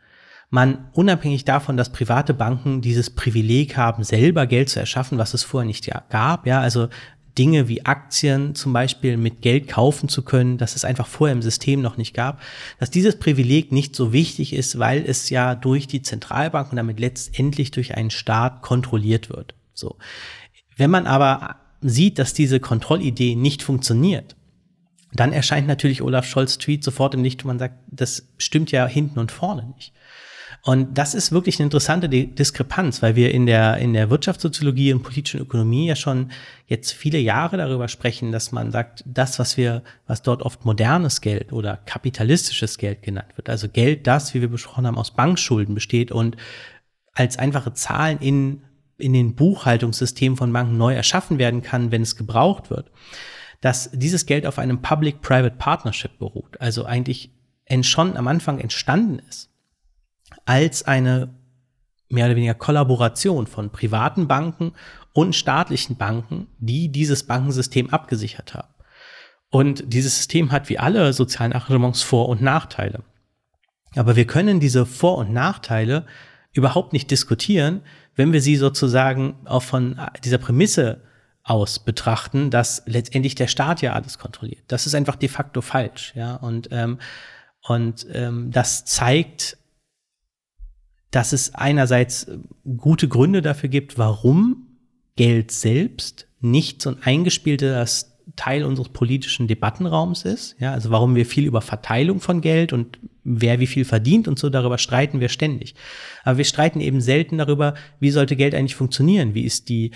[0.50, 5.44] man unabhängig davon, dass private Banken dieses Privileg haben, selber Geld zu erschaffen, was es
[5.44, 6.88] vorher nicht gab, ja, also
[7.38, 11.40] Dinge wie Aktien zum Beispiel mit Geld kaufen zu können, dass es einfach vorher im
[11.40, 12.42] System noch nicht gab,
[12.78, 17.00] dass dieses Privileg nicht so wichtig ist, weil es ja durch die Zentralbank und damit
[17.00, 19.54] letztendlich durch einen Staat kontrolliert wird.
[19.72, 19.96] So.
[20.76, 24.36] Wenn man aber sieht, dass diese Kontrollidee nicht funktioniert,
[25.12, 28.86] dann erscheint natürlich Olaf Scholz Tweet sofort im Licht und man sagt, das stimmt ja
[28.86, 29.92] hinten und vorne nicht.
[30.64, 35.02] Und das ist wirklich eine interessante Diskrepanz, weil wir in der, in der Wirtschaftssoziologie und
[35.02, 36.30] politischen Ökonomie ja schon
[36.66, 41.20] jetzt viele Jahre darüber sprechen, dass man sagt, das, was wir, was dort oft modernes
[41.20, 45.74] Geld oder kapitalistisches Geld genannt wird, also Geld, das, wie wir besprochen haben, aus Bankschulden
[45.74, 46.36] besteht und
[47.12, 48.62] als einfache Zahlen in
[49.02, 52.90] in den Buchhaltungssystemen von Banken neu erschaffen werden kann, wenn es gebraucht wird,
[53.60, 57.30] dass dieses Geld auf einem Public-Private Partnership beruht, also eigentlich
[57.82, 59.50] schon am Anfang entstanden ist
[60.44, 61.34] als eine
[62.08, 64.72] mehr oder weniger Kollaboration von privaten Banken
[65.14, 68.68] und staatlichen Banken, die dieses Bankensystem abgesichert haben.
[69.50, 73.02] Und dieses System hat wie alle sozialen Arrangements Vor- und Nachteile.
[73.94, 76.06] Aber wir können diese Vor- und Nachteile
[76.52, 77.82] überhaupt nicht diskutieren,
[78.14, 81.02] wenn wir sie sozusagen auch von dieser Prämisse
[81.44, 84.62] aus betrachten, dass letztendlich der Staat ja alles kontrolliert.
[84.68, 86.36] Das ist einfach de facto falsch, ja.
[86.36, 86.98] Und, ähm,
[87.66, 89.56] und ähm, das zeigt,
[91.10, 92.26] dass es einerseits
[92.76, 94.68] gute Gründe dafür gibt, warum
[95.16, 100.56] Geld selbst nicht so ein eingespieltes Teil unseres politischen Debattenraums ist.
[100.58, 104.38] Ja, also warum wir viel über Verteilung von Geld und wer wie viel verdient und
[104.38, 105.74] so darüber streiten wir ständig.
[106.24, 109.34] Aber wir streiten eben selten darüber, wie sollte Geld eigentlich funktionieren?
[109.34, 109.92] Wie ist die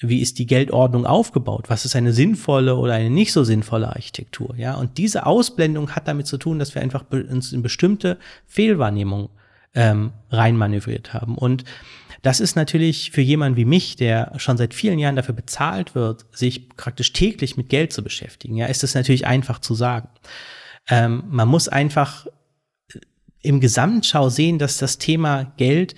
[0.00, 1.66] wie ist die Geldordnung aufgebaut?
[1.68, 4.54] Was ist eine sinnvolle oder eine nicht so sinnvolle Architektur?
[4.56, 9.28] Ja, und diese Ausblendung hat damit zu tun, dass wir einfach uns in bestimmte Fehlwahrnehmungen
[9.74, 11.36] ähm, reinmanövriert haben.
[11.38, 11.64] Und
[12.22, 16.24] das ist natürlich für jemanden wie mich, der schon seit vielen Jahren dafür bezahlt wird,
[16.32, 20.08] sich praktisch täglich mit Geld zu beschäftigen, ja, ist es natürlich einfach zu sagen.
[20.88, 22.26] Ähm, man muss einfach
[23.44, 25.94] im Gesamtschau sehen, dass das Thema Geld,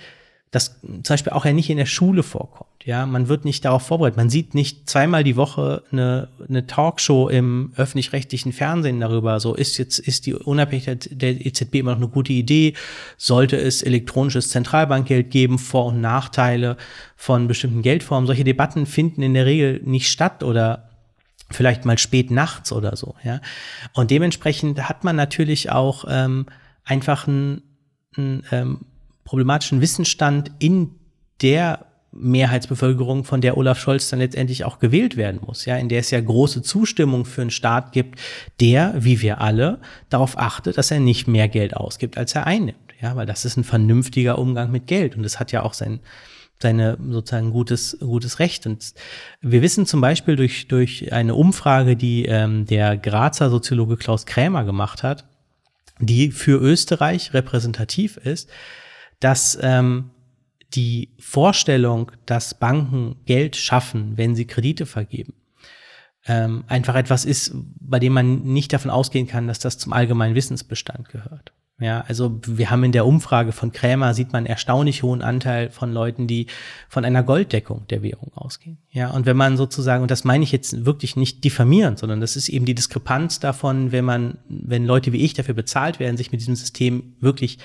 [0.51, 2.67] das zum Beispiel auch ja nicht in der Schule vorkommt.
[2.83, 4.15] Ja, man wird nicht darauf vorbereitet.
[4.15, 9.41] Man sieht nicht zweimal die Woche eine, eine Talkshow im öffentlich-rechtlichen Fernsehen darüber.
[9.41, 12.75] So ist jetzt, ist die Unabhängigkeit der EZB immer noch eine gute Idee?
[13.17, 15.59] Sollte es elektronisches Zentralbankgeld geben?
[15.59, 16.77] Vor- und Nachteile
[17.17, 18.25] von bestimmten Geldformen?
[18.25, 20.87] Solche Debatten finden in der Regel nicht statt oder
[21.49, 23.41] vielleicht mal spät nachts oder so, ja.
[23.93, 26.45] Und dementsprechend hat man natürlich auch ähm,
[26.87, 27.61] einfach einen,
[28.15, 28.79] einen ähm,
[29.23, 30.95] problematischen Wissensstand in
[31.41, 35.99] der Mehrheitsbevölkerung, von der Olaf Scholz dann letztendlich auch gewählt werden muss, ja, in der
[35.99, 38.19] es ja große Zustimmung für einen Staat gibt,
[38.59, 39.79] der, wie wir alle,
[40.09, 43.57] darauf achtet, dass er nicht mehr Geld ausgibt, als er einnimmt, ja, weil das ist
[43.57, 45.99] ein vernünftiger Umgang mit Geld und das hat ja auch sein,
[46.59, 48.65] seine sozusagen gutes, gutes Recht.
[48.65, 48.93] Und
[49.41, 54.63] wir wissen zum Beispiel durch, durch eine Umfrage, die ähm, der Grazer Soziologe Klaus Krämer
[54.63, 55.27] gemacht hat,
[55.99, 58.49] die für Österreich repräsentativ ist,
[59.19, 60.11] dass ähm,
[60.73, 65.33] die Vorstellung, dass Banken Geld schaffen, wenn sie Kredite vergeben,
[66.25, 70.35] ähm, einfach etwas ist, bei dem man nicht davon ausgehen kann, dass das zum allgemeinen
[70.35, 71.53] Wissensbestand gehört.
[71.79, 75.93] Ja, also wir haben in der Umfrage von Krämer sieht man erstaunlich hohen Anteil von
[75.93, 76.47] Leuten, die
[76.89, 78.79] von einer Golddeckung der Währung ausgehen.
[78.89, 82.35] Ja, und wenn man sozusagen, und das meine ich jetzt wirklich nicht diffamierend, sondern das
[82.35, 86.31] ist eben die Diskrepanz davon, wenn man, wenn Leute wie ich dafür bezahlt werden, sich
[86.31, 87.59] mit diesem System wirklich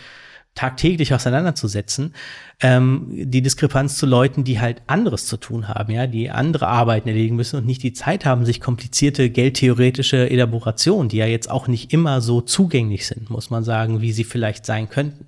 [0.55, 2.15] tagtäglich auseinanderzusetzen,
[2.61, 7.09] ähm, die Diskrepanz zu Leuten, die halt anderes zu tun haben, ja, die andere Arbeiten
[7.09, 11.69] erledigen müssen und nicht die Zeit haben, sich komplizierte geldtheoretische Elaborationen, die ja jetzt auch
[11.69, 15.27] nicht immer so zugänglich sind, muss man sagen, wie sie vielleicht sein könnten,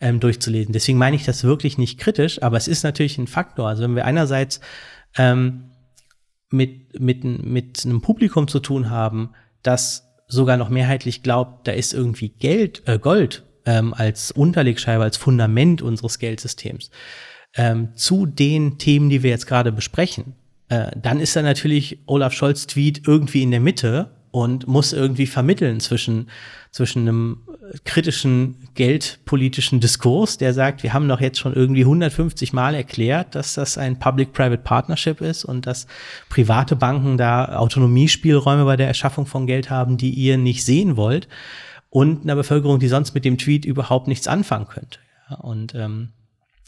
[0.00, 0.72] ähm, durchzulesen.
[0.72, 3.68] Deswegen meine ich das wirklich nicht kritisch, aber es ist natürlich ein Faktor.
[3.68, 4.60] Also wenn wir einerseits
[5.18, 5.72] ähm,
[6.48, 11.92] mit, mit, mit einem Publikum zu tun haben, das sogar noch mehrheitlich glaubt, da ist
[11.92, 16.90] irgendwie Geld, äh, Gold ähm, als Unterlegscheibe, als Fundament unseres Geldsystems.
[17.56, 20.34] Ähm, zu den Themen, die wir jetzt gerade besprechen,
[20.68, 25.26] äh, dann ist da natürlich Olaf Scholz Tweet irgendwie in der Mitte und muss irgendwie
[25.26, 26.28] vermitteln zwischen,
[26.72, 27.38] zwischen einem
[27.84, 33.54] kritischen geldpolitischen Diskurs, der sagt, wir haben doch jetzt schon irgendwie 150 Mal erklärt, dass
[33.54, 35.86] das ein Public-Private Partnership ist und dass
[36.28, 41.28] private Banken da Autonomiespielräume bei der Erschaffung von Geld haben, die ihr nicht sehen wollt
[41.94, 44.98] und einer Bevölkerung, die sonst mit dem Tweet überhaupt nichts anfangen könnte.
[45.30, 46.12] Ja, und ähm,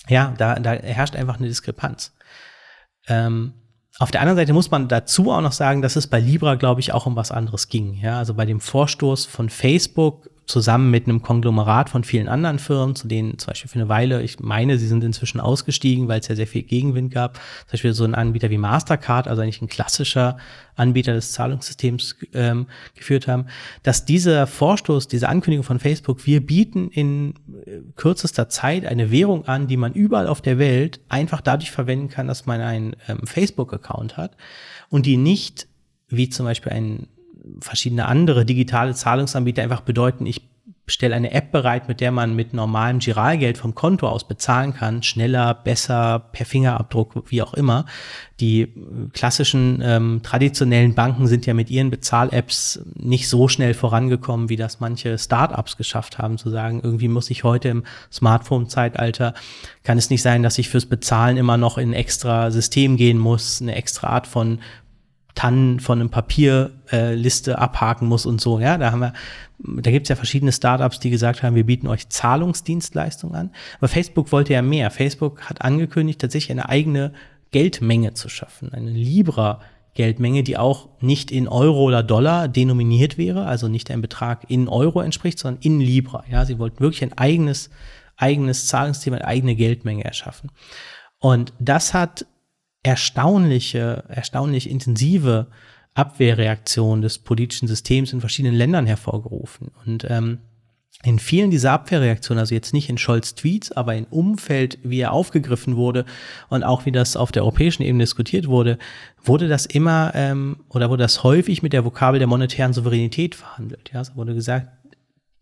[0.08, 2.14] ja, da, da herrscht einfach eine Diskrepanz.
[3.08, 3.54] Ähm,
[3.98, 6.80] auf der anderen Seite muss man dazu auch noch sagen, dass es bei Libra, glaube
[6.80, 7.94] ich, auch um was anderes ging.
[7.94, 12.94] Ja, also bei dem Vorstoß von Facebook zusammen mit einem Konglomerat von vielen anderen Firmen,
[12.94, 16.28] zu denen zum Beispiel für eine Weile, ich meine, sie sind inzwischen ausgestiegen, weil es
[16.28, 17.34] ja sehr viel Gegenwind gab.
[17.34, 20.36] Zum Beispiel so ein Anbieter wie Mastercard, also eigentlich ein klassischer
[20.76, 23.46] Anbieter des Zahlungssystems ähm, geführt haben,
[23.82, 27.34] dass dieser Vorstoß, diese Ankündigung von Facebook, wir bieten in
[27.64, 32.08] äh, kürzester Zeit eine Währung an, die man überall auf der Welt einfach dadurch verwenden
[32.08, 34.36] kann, dass man einen ähm, Facebook-Account hat
[34.90, 35.66] und die nicht
[36.08, 37.08] wie zum Beispiel ein
[37.60, 40.42] verschiedene andere digitale Zahlungsanbieter einfach bedeuten, ich
[40.88, 45.02] stelle eine App bereit, mit der man mit normalem Giralgeld vom Konto aus bezahlen kann,
[45.02, 47.86] schneller, besser, per Fingerabdruck, wie auch immer.
[48.38, 48.72] Die
[49.12, 54.78] klassischen ähm, traditionellen Banken sind ja mit ihren Bezahl-Apps nicht so schnell vorangekommen, wie das
[54.78, 59.34] manche Startups geschafft haben, zu sagen, irgendwie muss ich heute im Smartphone-Zeitalter,
[59.82, 63.18] kann es nicht sein, dass ich fürs Bezahlen immer noch in ein extra System gehen
[63.18, 64.60] muss, eine extra Art von
[65.36, 68.58] Tannen von einem Papierliste äh, abhaken muss und so.
[68.58, 69.12] Ja, da haben wir,
[69.58, 73.50] da gibt es ja verschiedene Startups, die gesagt haben, wir bieten euch Zahlungsdienstleistungen an.
[73.78, 74.90] Aber Facebook wollte ja mehr.
[74.90, 77.12] Facebook hat angekündigt, tatsächlich eine eigene
[77.52, 79.60] Geldmenge zu schaffen, eine Libra
[79.94, 84.68] Geldmenge, die auch nicht in Euro oder Dollar denominiert wäre, also nicht ein Betrag in
[84.68, 86.22] Euro entspricht, sondern in Libra.
[86.30, 87.70] Ja, sie wollten wirklich ein eigenes,
[88.16, 90.50] eigenes Zahlungsthema, eine eigene Geldmenge erschaffen.
[91.18, 92.26] Und das hat
[92.86, 95.48] erstaunliche, erstaunlich intensive
[95.94, 99.72] Abwehrreaktion des politischen Systems in verschiedenen Ländern hervorgerufen.
[99.84, 100.38] Und ähm,
[101.02, 105.12] in vielen dieser Abwehrreaktionen, also jetzt nicht in Scholz Tweets, aber im Umfeld, wie er
[105.12, 106.04] aufgegriffen wurde
[106.48, 108.78] und auch wie das auf der europäischen Ebene diskutiert wurde,
[109.22, 113.90] wurde das immer ähm, oder wurde das häufig mit der Vokabel der monetären Souveränität verhandelt.
[113.92, 114.68] Ja, es wurde gesagt,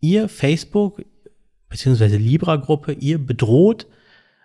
[0.01, 1.05] ihr Facebook
[1.68, 3.86] beziehungsweise Libra-Gruppe, ihr bedroht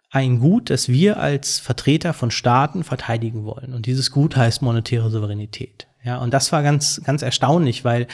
[0.10, 3.74] ein Gut, das wir als Vertreter von Staaten verteidigen wollen.
[3.74, 5.88] Und dieses Gut heißt monetäre Souveränität.
[6.04, 8.08] Ja, und das war ganz, ganz erstaunlich, weil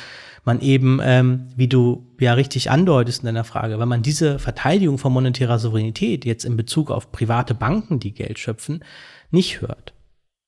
[0.44, 4.98] man eben, ähm, wie du ja richtig andeutest in deiner Frage, wenn man diese Verteidigung
[4.98, 8.84] von monetärer Souveränität jetzt in Bezug auf private Banken, die Geld schöpfen,
[9.32, 9.94] nicht hört.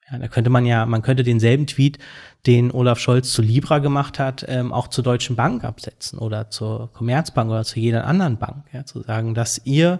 [0.09, 1.99] Ja, da könnte man ja, man könnte denselben Tweet,
[2.45, 6.91] den Olaf Scholz zu Libra gemacht hat, ähm, auch zur Deutschen Bank absetzen oder zur
[6.93, 8.65] Commerzbank oder zu jeder anderen Bank.
[8.71, 9.99] Ja, zu sagen, dass ihr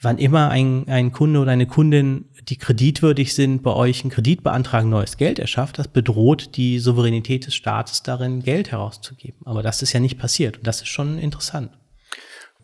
[0.00, 4.42] wann immer ein, ein Kunde oder eine Kundin, die kreditwürdig sind, bei euch einen Kredit
[4.42, 9.40] beantragen, neues Geld erschafft, das bedroht die Souveränität des Staates darin, Geld herauszugeben.
[9.44, 11.72] Aber das ist ja nicht passiert und das ist schon interessant.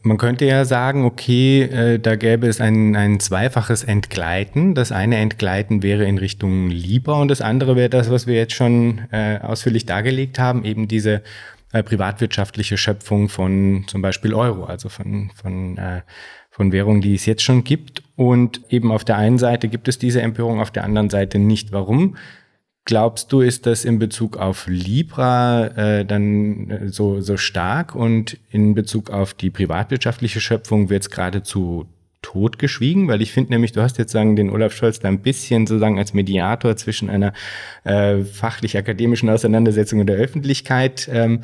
[0.07, 4.74] Man könnte ja sagen, okay, äh, da gäbe es ein, ein zweifaches Entgleiten.
[4.74, 8.53] Das eine Entgleiten wäre in Richtung Libra und das andere wäre das, was wir jetzt
[8.53, 11.22] schon äh, ausführlich dargelegt haben, eben diese
[11.72, 16.03] äh, privatwirtschaftliche Schöpfung von zum Beispiel Euro, also von, von äh,
[16.55, 18.05] von Währungen, die es jetzt schon gibt.
[18.15, 21.73] Und eben auf der einen Seite gibt es diese Empörung, auf der anderen Seite nicht.
[21.73, 22.17] Warum?
[22.85, 28.39] Glaubst du, ist das in Bezug auf Libra äh, dann äh, so, so stark und
[28.51, 31.87] in Bezug auf die privatwirtschaftliche Schöpfung wird es geradezu
[32.23, 33.09] totgeschwiegen?
[33.09, 35.99] Weil ich finde nämlich, du hast jetzt sagen, den Olaf Scholz da ein bisschen sozusagen
[35.99, 37.33] als Mediator zwischen einer
[37.83, 41.41] äh, fachlich-akademischen Auseinandersetzung und der Öffentlichkeit ähm,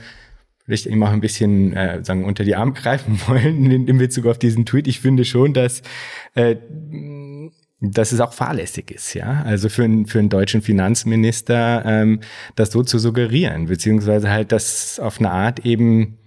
[0.71, 4.27] vielleicht ihm auch ein bisschen äh, sagen unter die Arme greifen wollen in, in Bezug
[4.27, 4.87] auf diesen Tweet.
[4.87, 5.83] Ich finde schon, dass
[6.35, 6.57] äh,
[7.83, 9.43] dass es auch fahrlässig ist, ja.
[9.47, 12.21] Also für, einen für einen deutschen Finanzminister ähm,
[12.55, 16.19] das so zu suggerieren, beziehungsweise halt das auf eine Art eben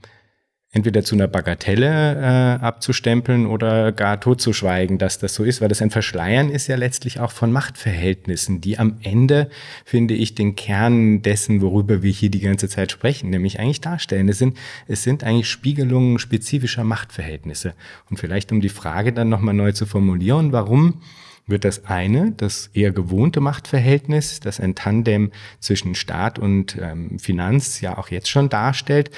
[0.73, 5.83] entweder zu einer Bagatelle äh, abzustempeln oder gar totzuschweigen, dass das so ist, weil das
[5.83, 9.49] ein Verschleiern ist ja letztlich auch von Machtverhältnissen, die am Ende,
[9.85, 14.27] finde ich, den Kern dessen, worüber wir hier die ganze Zeit sprechen, nämlich eigentlich darstellen.
[14.27, 14.57] Es sind,
[14.87, 17.75] es sind eigentlich Spiegelungen spezifischer Machtverhältnisse.
[18.09, 21.01] Und vielleicht um die Frage dann nochmal neu zu formulieren, warum
[21.45, 27.81] wird das eine, das eher gewohnte Machtverhältnis, das ein Tandem zwischen Staat und ähm, Finanz
[27.81, 29.11] ja auch jetzt schon darstellt,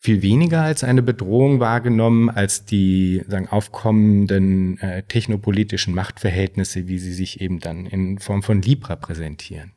[0.00, 7.12] viel weniger als eine Bedrohung wahrgenommen als die sagen, aufkommenden äh, technopolitischen Machtverhältnisse, wie sie
[7.12, 9.72] sich eben dann in Form von Libra präsentieren.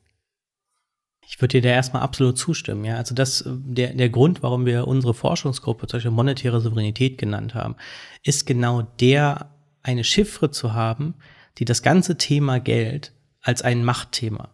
[1.27, 2.83] Ich würde dir da erstmal absolut zustimmen.
[2.83, 7.55] Ja, also das, der, der Grund, warum wir unsere Forschungsgruppe zum Beispiel monetäre Souveränität genannt
[7.55, 7.75] haben,
[8.21, 9.49] ist genau der,
[9.81, 11.15] eine Chiffre zu haben,
[11.57, 14.49] die das ganze Thema Geld als ein Machtthema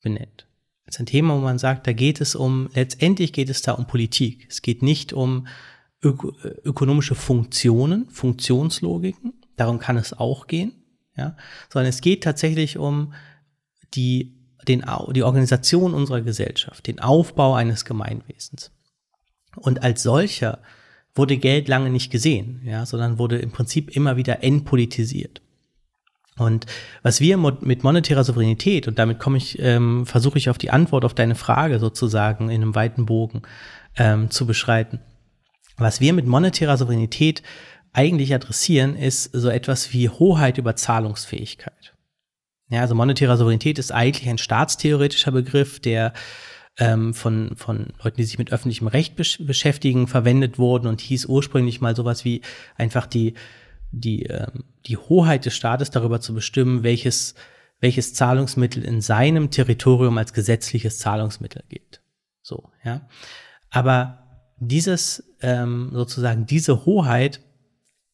[0.00, 0.46] benennt.
[0.92, 3.86] Ist ein Thema, wo man sagt, da geht es um, letztendlich geht es da um
[3.86, 4.46] Politik.
[4.50, 5.46] Es geht nicht um
[6.04, 6.22] ök
[6.64, 9.32] ökonomische Funktionen, Funktionslogiken.
[9.56, 10.72] Darum kann es auch gehen.
[11.16, 11.34] Ja,
[11.70, 13.14] sondern es geht tatsächlich um
[13.94, 14.34] die,
[14.68, 14.84] den,
[15.14, 18.70] die Organisation unserer Gesellschaft, den Aufbau eines Gemeinwesens.
[19.56, 20.58] Und als solcher
[21.14, 25.40] wurde Geld lange nicht gesehen, ja, sondern wurde im Prinzip immer wieder entpolitisiert.
[26.38, 26.66] Und
[27.02, 31.04] was wir mit monetärer Souveränität, und damit komme ich, ähm, versuche ich auf die Antwort
[31.04, 33.42] auf deine Frage sozusagen in einem weiten Bogen
[33.96, 35.00] ähm, zu beschreiten.
[35.76, 37.42] Was wir mit monetärer Souveränität
[37.92, 41.94] eigentlich adressieren, ist so etwas wie Hoheit über Zahlungsfähigkeit.
[42.70, 46.14] Ja, also monetäre Souveränität ist eigentlich ein staatstheoretischer Begriff, der
[46.78, 51.26] ähm, von, von Leuten, die sich mit öffentlichem Recht besch beschäftigen, verwendet wurden und hieß
[51.26, 52.40] ursprünglich mal sowas wie
[52.76, 53.34] einfach die
[53.92, 54.46] die, äh,
[54.86, 57.34] die Hoheit des Staates darüber zu bestimmen, welches,
[57.80, 62.02] welches Zahlungsmittel in seinem Territorium als gesetzliches Zahlungsmittel gilt.
[62.42, 63.08] So, ja.
[63.70, 64.22] Aber
[64.58, 67.40] dieses, ähm, sozusagen, diese Hoheit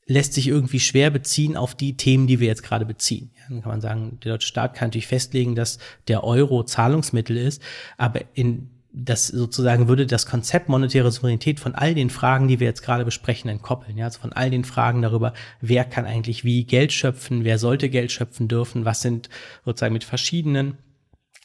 [0.07, 3.31] lässt sich irgendwie schwer beziehen auf die Themen, die wir jetzt gerade beziehen.
[3.37, 7.37] Ja, dann kann man sagen, der deutsche Staat kann natürlich festlegen, dass der Euro Zahlungsmittel
[7.37, 7.63] ist,
[7.99, 8.71] aber in
[9.01, 13.05] das sozusagen würde das Konzept monetäre Souveränität von all den Fragen, die wir jetzt gerade
[13.05, 13.97] besprechen, entkoppeln.
[13.97, 17.91] Ja, also von all den Fragen darüber, wer kann eigentlich wie Geld schöpfen, wer sollte
[17.91, 19.29] Geld schöpfen dürfen, was sind
[19.65, 20.79] sozusagen mit verschiedenen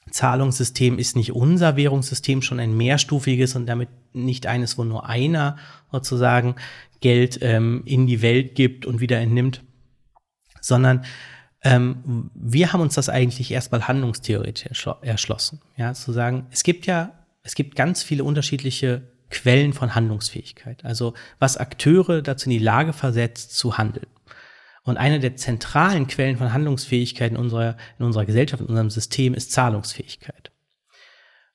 [0.10, 5.58] Zahlungssystemen, ist nicht unser Währungssystem schon ein mehrstufiges und damit nicht eines, wo nur einer
[5.92, 6.56] sozusagen
[7.02, 9.62] Geld ähm, in die Welt gibt und wieder entnimmt,
[10.60, 11.06] sondern
[11.62, 15.62] ähm, wir haben uns das eigentlich erstmal handlungstheoretisch erschlossen.
[15.78, 17.12] Ja, zu sagen, es gibt ja
[17.44, 20.86] es gibt ganz viele unterschiedliche Quellen von Handlungsfähigkeit.
[20.86, 24.08] Also was Akteure dazu in die Lage versetzt, zu handeln.
[24.84, 29.34] Und eine der zentralen Quellen von Handlungsfähigkeit in unserer, in unserer Gesellschaft, in unserem System
[29.34, 30.52] ist Zahlungsfähigkeit.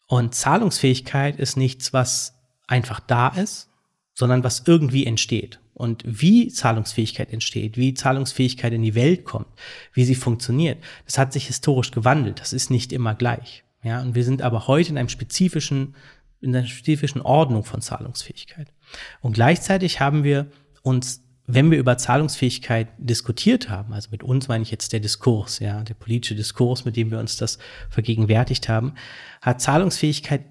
[0.06, 2.34] Und Zahlungsfähigkeit ist nichts, was
[2.66, 3.68] einfach da ist,
[4.14, 5.60] sondern was irgendwie entsteht.
[5.74, 9.46] Und wie Zahlungsfähigkeit entsteht, wie Zahlungsfähigkeit in die Welt kommt,
[9.92, 12.40] wie sie funktioniert, das hat sich historisch gewandelt.
[12.40, 13.62] Das ist nicht immer gleich.
[13.82, 15.94] Ja, und wir sind aber heute in einem spezifischen,
[16.40, 18.72] in einer spezifischen Ordnung von Zahlungsfähigkeit.
[19.20, 20.50] Und gleichzeitig haben wir
[20.82, 25.60] uns, wenn wir über Zahlungsfähigkeit diskutiert haben, also mit uns meine ich jetzt der Diskurs,
[25.60, 27.58] ja, der politische Diskurs, mit dem wir uns das
[27.88, 28.94] vergegenwärtigt haben,
[29.40, 30.44] hat Zahlungsfähigkeit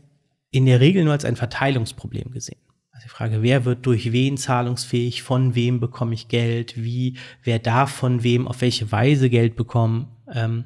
[0.49, 2.59] in der Regel nur als ein Verteilungsproblem gesehen.
[2.91, 7.59] Also die Frage, wer wird durch wen zahlungsfähig, von wem bekomme ich Geld, wie, wer
[7.59, 10.63] darf von wem, auf welche Weise Geld bekommen ähm,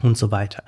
[0.00, 0.62] und so weiter.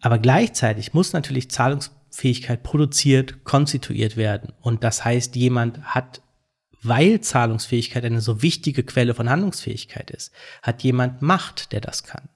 [0.00, 4.52] Aber gleichzeitig muss natürlich Zahlungsfähigkeit produziert, konstituiert werden.
[4.60, 6.22] Und das heißt, jemand hat,
[6.82, 10.32] weil Zahlungsfähigkeit eine so wichtige Quelle von Handlungsfähigkeit ist,
[10.62, 12.28] hat jemand Macht, der das kann.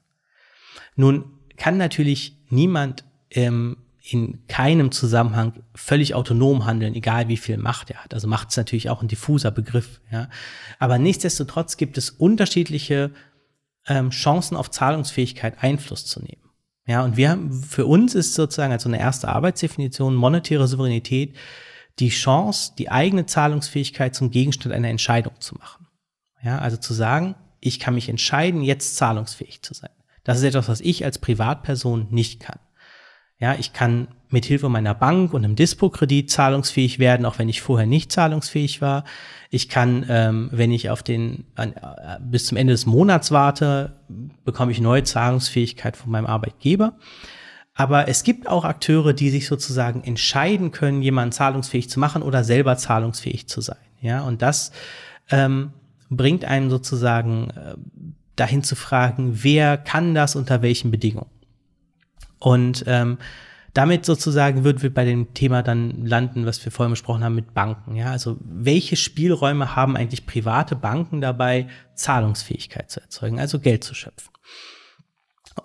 [0.97, 7.91] Nun kann natürlich niemand ähm, in keinem Zusammenhang völlig autonom handeln, egal wie viel Macht
[7.91, 8.15] er hat.
[8.15, 10.01] Also Macht ist natürlich auch ein diffuser Begriff.
[10.11, 10.29] Ja.
[10.79, 13.13] Aber nichtsdestotrotz gibt es unterschiedliche
[13.87, 16.50] ähm, Chancen auf Zahlungsfähigkeit Einfluss zu nehmen.
[16.91, 21.37] Ja, und wir haben, für uns ist sozusagen als so eine erste Arbeitsdefinition monetäre Souveränität
[22.01, 25.87] die Chance, die eigene Zahlungsfähigkeit zum Gegenstand einer Entscheidung zu machen.
[26.43, 29.93] Ja, also zu sagen, ich kann mich entscheiden, jetzt zahlungsfähig zu sein.
[30.25, 32.59] Das ist etwas, was ich als Privatperson nicht kann.
[33.39, 37.61] Ja, ich kann mit Hilfe meiner Bank und einem Dispo-Kredit zahlungsfähig werden, auch wenn ich
[37.61, 39.05] vorher nicht zahlungsfähig war.
[39.51, 43.97] Ich kann, ähm, wenn ich auf den an, äh, bis zum Ende des Monats warte,
[44.45, 46.95] bekomme ich neue Zahlungsfähigkeit von meinem Arbeitgeber.
[47.75, 52.45] Aber es gibt auch Akteure, die sich sozusagen entscheiden können, jemanden zahlungsfähig zu machen oder
[52.45, 53.79] selber zahlungsfähig zu sein.
[54.01, 54.73] Ja, und das
[55.31, 55.73] ähm,
[56.09, 57.75] bringt einem sozusagen äh,
[58.37, 61.31] dahin zu fragen, wer kann das unter welchen Bedingungen?
[62.39, 63.19] Und ähm,
[63.75, 67.55] damit sozusagen würden wir bei dem Thema dann landen, was wir vorhin besprochen haben mit
[67.55, 67.97] Banken.
[67.97, 73.95] Ja, also welche Spielräume haben eigentlich private Banken dabei, Zahlungsfähigkeit zu erzeugen, also Geld zu
[73.95, 74.33] schöpfen?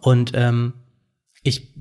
[0.01, 0.73] Und ähm,
[1.43, 1.73] ich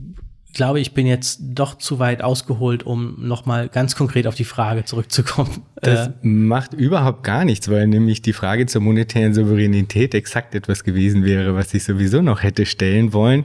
[0.55, 4.85] glaube, ich bin jetzt doch zu weit ausgeholt, um nochmal ganz konkret auf die Frage
[4.85, 5.62] zurückzukommen.
[5.77, 10.85] Das äh, macht überhaupt gar nichts, weil nämlich die Frage zur monetären Souveränität exakt etwas
[10.85, 13.45] gewesen wäre, was ich sowieso noch hätte stellen wollen.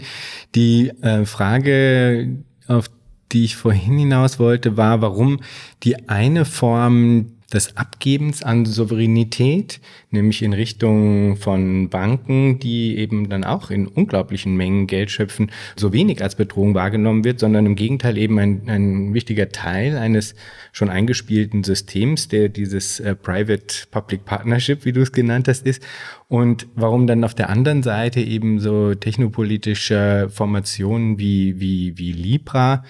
[0.55, 2.89] Die äh, Frage, auf
[3.31, 5.39] die ich vorhin hinaus wollte, war, warum
[5.83, 9.79] die eine Form des Abgebens an Souveränität,
[10.11, 15.91] nämlich in Richtung von Banken, die eben dann auch in unglaublichen Mengen Geld schöpfen, so
[15.91, 20.35] wenig als Bedrohung wahrgenommen wird, sondern im Gegenteil eben ein, ein wichtiger Teil eines
[20.71, 25.83] schon eingespielten Systems, der dieses äh, Private-Public Partnership, wie du es genannt hast, ist.
[26.27, 32.83] Und warum dann auf der anderen Seite eben so technopolitische Formationen wie, wie, wie Libra,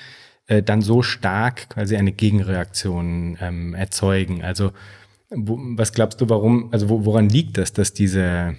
[0.49, 4.43] äh, dann so stark quasi eine Gegenreaktion ähm, erzeugen.
[4.43, 4.71] Also
[5.29, 8.55] wo, was glaubst du, warum, also wo, woran liegt das, dass diese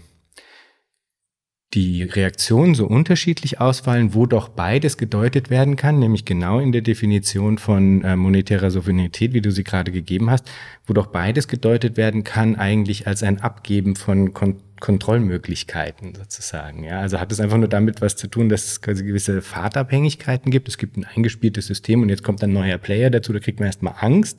[1.75, 6.83] die Reaktionen so unterschiedlich ausfallen, wo doch beides gedeutet werden kann, nämlich genau in der
[6.83, 10.51] Definition von äh, monetärer Souveränität, wie du sie gerade gegeben hast,
[10.87, 16.85] wo doch beides gedeutet werden kann, eigentlich als ein Abgeben von Kon Kontrollmöglichkeiten sozusagen.
[16.85, 20.51] Ja, also hat es einfach nur damit was zu tun, dass es quasi gewisse Fahrtabhängigkeiten
[20.51, 20.69] gibt.
[20.69, 23.67] Es gibt ein eingespieltes System und jetzt kommt ein neuer Player dazu, da kriegt man
[23.67, 24.39] erstmal Angst.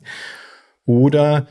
[0.84, 1.46] Oder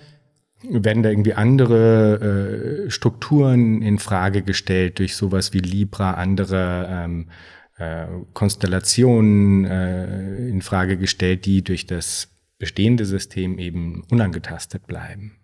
[0.64, 7.30] werden da irgendwie andere äh, Strukturen in Frage gestellt durch sowas wie Libra, andere ähm,
[7.78, 12.30] äh, Konstellationen äh, in Frage gestellt, die durch das
[12.60, 15.41] bestehende System eben unangetastet bleiben.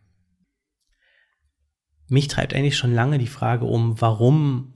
[2.09, 4.73] Mich treibt eigentlich schon lange die Frage um, warum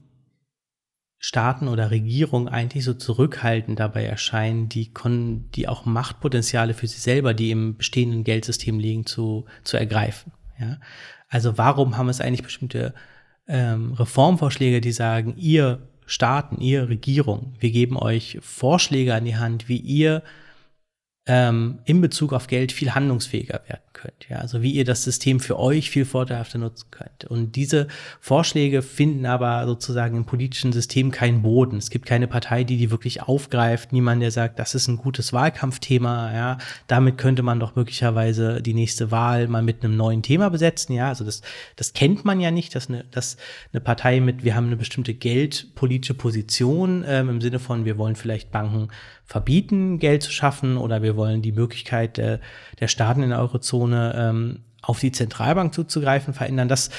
[1.18, 6.98] Staaten oder Regierungen eigentlich so zurückhaltend dabei erscheinen, die, kon die auch Machtpotenziale für sie
[6.98, 10.32] selber, die im bestehenden Geldsystem liegen, zu, zu ergreifen.
[10.58, 10.78] Ja?
[11.28, 12.92] Also warum haben es eigentlich bestimmte
[13.46, 19.68] ähm, Reformvorschläge, die sagen, ihr Staaten, ihr Regierung, wir geben euch Vorschläge an die Hand,
[19.68, 20.24] wie ihr
[21.26, 24.28] ähm, in Bezug auf Geld viel handlungsfähiger werden könnt.
[24.28, 27.24] Ja, also wie ihr das System für euch viel vorteilhafter nutzen könnt.
[27.24, 27.88] Und diese
[28.20, 31.76] Vorschläge finden aber sozusagen im politischen System keinen Boden.
[31.78, 33.92] Es gibt keine Partei, die die wirklich aufgreift.
[33.92, 36.32] Niemand, der sagt, das ist ein gutes Wahlkampfthema.
[36.32, 40.92] Ja, damit könnte man doch möglicherweise die nächste Wahl mal mit einem neuen Thema besetzen.
[40.92, 41.42] Ja, also das,
[41.76, 43.36] das kennt man ja nicht, dass eine, dass
[43.72, 48.16] eine Partei mit, wir haben eine bestimmte geldpolitische Position ähm, im Sinne von, wir wollen
[48.16, 48.88] vielleicht Banken
[49.24, 52.40] verbieten, Geld zu schaffen oder wir wollen die Möglichkeit der,
[52.80, 56.68] der Staaten in der Eurozone ähm, auf die Zentralbank zuzugreifen, verändern.
[56.68, 56.90] Das,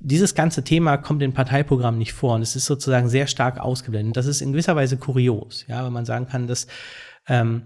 [0.00, 4.16] dieses ganze Thema kommt in Parteiprogrammen nicht vor und es ist sozusagen sehr stark ausgeblendet.
[4.16, 6.66] Das ist in gewisser Weise kurios, ja, wenn man sagen kann, dass
[7.28, 7.62] ähm,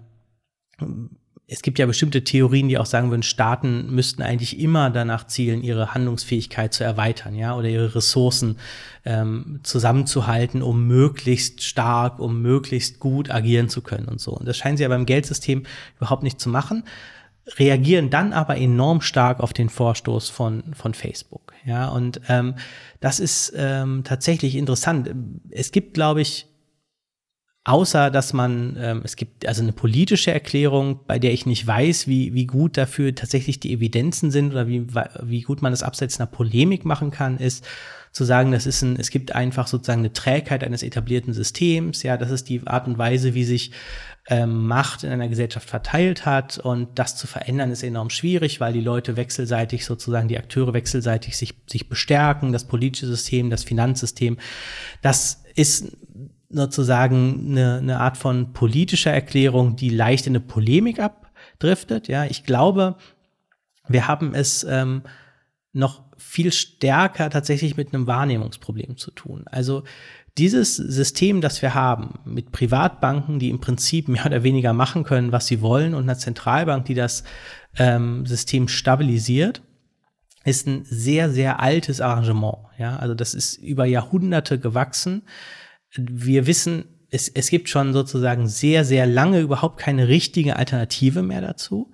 [1.53, 5.63] es gibt ja bestimmte Theorien, die auch sagen würden, Staaten müssten eigentlich immer danach zielen,
[5.63, 8.57] ihre Handlungsfähigkeit zu erweitern, ja, oder ihre Ressourcen
[9.05, 14.33] ähm, zusammenzuhalten, um möglichst stark, um möglichst gut agieren zu können und so.
[14.33, 15.65] Und das scheinen sie ja beim Geldsystem
[15.99, 16.85] überhaupt nicht zu machen,
[17.59, 22.55] reagieren dann aber enorm stark auf den Vorstoß von, von Facebook, ja, und ähm,
[23.01, 25.13] das ist ähm, tatsächlich interessant.
[25.51, 26.47] Es gibt, glaube ich,
[27.65, 32.09] Außer dass man, ähm, es gibt also eine politische Erklärung, bei der ich nicht weiß,
[32.09, 34.85] wie, wie gut dafür tatsächlich die Evidenzen sind oder wie,
[35.23, 37.65] wie gut man das abseits einer Polemik machen kann, ist
[38.13, 42.17] zu sagen, das ist ein, es gibt einfach sozusagen eine Trägheit eines etablierten Systems, ja,
[42.17, 43.73] das ist die Art und Weise, wie sich
[44.29, 48.73] ähm, Macht in einer Gesellschaft verteilt hat und das zu verändern ist enorm schwierig, weil
[48.73, 54.39] die Leute wechselseitig sozusagen, die Akteure wechselseitig sich, sich bestärken, das politische System, das Finanzsystem.
[55.01, 55.97] Das ist
[56.51, 62.09] sozusagen eine, eine Art von politischer Erklärung, die leicht in eine Polemik abdriftet.
[62.09, 62.97] Ja, ich glaube,
[63.89, 65.03] wir haben es ähm,
[65.73, 69.45] noch viel stärker tatsächlich mit einem Wahrnehmungsproblem zu tun.
[69.47, 69.85] Also
[70.39, 75.33] dieses System, das wir haben, mit Privatbanken, die im Prinzip mehr oder weniger machen können,
[75.33, 77.25] was sie wollen, und einer Zentralbank, die das
[77.77, 79.63] ähm, System stabilisiert,
[80.45, 82.59] ist ein sehr, sehr altes Arrangement.
[82.79, 85.23] Ja, also das ist über Jahrhunderte gewachsen
[85.97, 91.43] wir wissen, es, es gibt schon sozusagen sehr, sehr lange überhaupt keine richtige Alternative mehr
[91.43, 91.93] dazu.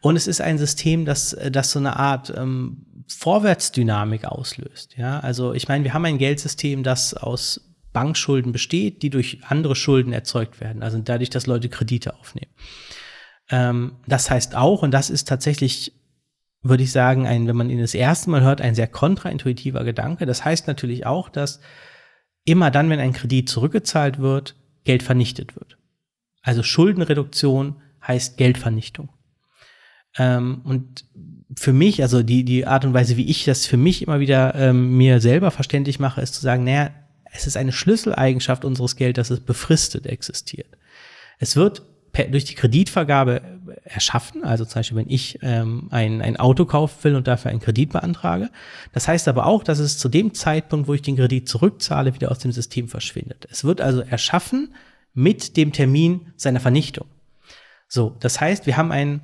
[0.00, 4.96] Und es ist ein System, das, das so eine Art ähm, Vorwärtsdynamik auslöst.
[4.96, 9.74] Ja, also ich meine, wir haben ein Geldsystem, das aus Bankschulden besteht, die durch andere
[9.74, 10.82] Schulden erzeugt werden.
[10.82, 12.52] Also dadurch, dass Leute Kredite aufnehmen.
[13.50, 15.94] Ähm, das heißt auch, und das ist tatsächlich
[16.62, 20.26] würde ich sagen, ein, wenn man ihn das erste Mal hört, ein sehr kontraintuitiver Gedanke.
[20.26, 21.60] Das heißt natürlich auch, dass
[22.44, 25.78] immer dann, wenn ein Kredit zurückgezahlt wird, Geld vernichtet wird.
[26.42, 29.10] Also Schuldenreduktion heißt Geldvernichtung.
[30.16, 31.04] Ähm, und
[31.56, 34.54] für mich, also die, die Art und Weise, wie ich das für mich immer wieder
[34.54, 36.90] ähm, mir selber verständlich mache, ist zu sagen, naja,
[37.32, 40.68] es ist eine Schlüsseleigenschaft unseres Geldes, dass es befristet existiert.
[41.38, 41.82] Es wird
[42.12, 43.42] per, durch die Kreditvergabe
[43.84, 47.60] erschaffen, also zum Beispiel, wenn ich ähm, ein, ein Auto kaufen will und dafür einen
[47.60, 48.50] Kredit beantrage.
[48.92, 52.30] Das heißt aber auch, dass es zu dem Zeitpunkt, wo ich den Kredit zurückzahle, wieder
[52.30, 53.46] aus dem System verschwindet.
[53.50, 54.74] Es wird also erschaffen
[55.14, 57.06] mit dem Termin seiner Vernichtung.
[57.88, 59.22] So, das heißt, wir haben ein,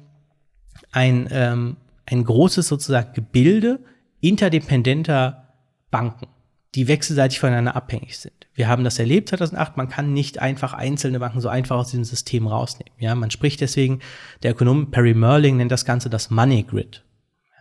[0.92, 3.80] ein, ähm, ein großes sozusagen Gebilde
[4.20, 5.54] interdependenter
[5.90, 6.26] Banken,
[6.74, 8.34] die wechselseitig voneinander abhängig sind.
[8.54, 12.04] Wir haben das erlebt 2008, man kann nicht einfach einzelne Banken so einfach aus diesem
[12.04, 12.92] System rausnehmen.
[12.98, 14.00] Ja, man spricht deswegen,
[14.42, 17.04] der Ökonom Perry Merling nennt das Ganze das Money Grid.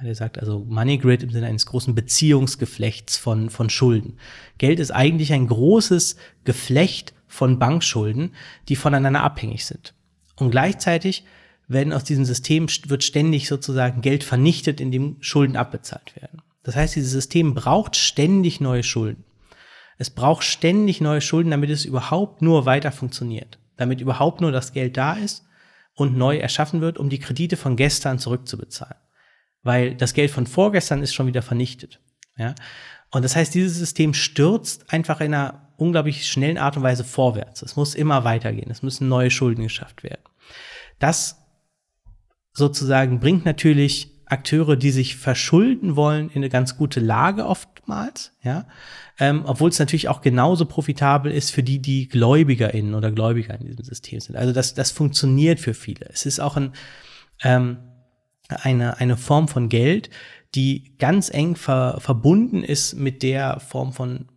[0.03, 4.17] Der sagt also Money Grid im Sinne eines großen Beziehungsgeflechts von, von Schulden.
[4.57, 8.33] Geld ist eigentlich ein großes Geflecht von Bankschulden,
[8.67, 9.93] die voneinander abhängig sind.
[10.35, 11.25] Und gleichzeitig
[11.68, 16.41] werden aus diesem System wird ständig sozusagen Geld vernichtet, indem Schulden abbezahlt werden.
[16.64, 19.24] Das heißt, dieses System braucht ständig neue Schulden.
[19.97, 24.74] Es braucht ständig neue Schulden, damit es überhaupt nur weiter funktioniert, damit überhaupt nur das
[24.74, 25.45] Geld da ist
[25.95, 28.97] und neu erschaffen wird, um die Kredite von gestern zurückzubezahlen.
[29.61, 31.99] Weil das Geld von vorgestern ist schon wieder vernichtet.
[32.38, 32.55] Ja?
[33.11, 37.61] Und das heißt, dieses System stürzt einfach in einer unglaublich schnellen Art und Weise vorwärts.
[37.61, 38.72] Es muss immer weitergehen.
[38.72, 40.22] Es müssen neue Schulden geschafft werden.
[40.99, 41.42] Das
[42.54, 48.68] sozusagen bringt natürlich Akteure, die sich verschulden wollen, in eine ganz gute Lage oftmals, ja.
[49.20, 53.68] Ähm, Obwohl es natürlich auch genauso profitabel ist für die, die GläubigerInnen oder Gläubiger in
[53.68, 54.36] diesem System sind.
[54.36, 56.08] Also das, das funktioniert für viele.
[56.10, 56.74] Es ist auch ein,
[57.43, 57.78] ähm,
[58.49, 60.10] eine, eine Form von Geld,
[60.56, 64.30] die ganz eng ver, verbunden ist mit der Form von,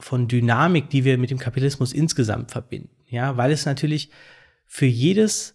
[0.00, 2.96] von Dynamik, die wir mit dem Kapitalismus insgesamt verbinden.
[3.08, 4.10] Ja, weil es natürlich
[4.66, 5.54] für jedes,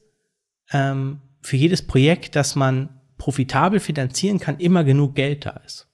[0.71, 5.87] ähm, für jedes Projekt, das man profitabel finanzieren kann, immer genug Geld da ist.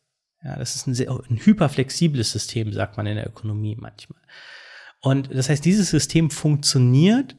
[0.44, 4.22] Ja, das ist ein, sehr, ein hyperflexibles System, sagt man in der Ökonomie manchmal.
[5.02, 7.36] Und das heißt, dieses System funktioniert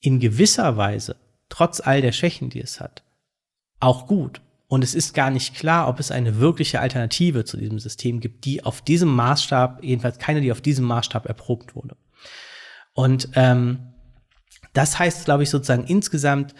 [0.00, 1.16] in gewisser Weise,
[1.48, 3.02] trotz all der Schwächen, die es hat,
[3.78, 4.40] auch gut.
[4.66, 8.44] Und es ist gar nicht klar, ob es eine wirkliche Alternative zu diesem System gibt,
[8.44, 11.96] die auf diesem Maßstab, jedenfalls keine, die auf diesem Maßstab erprobt wurde.
[12.94, 13.92] Und ähm,
[14.72, 16.54] das heißt, glaube ich, sozusagen insgesamt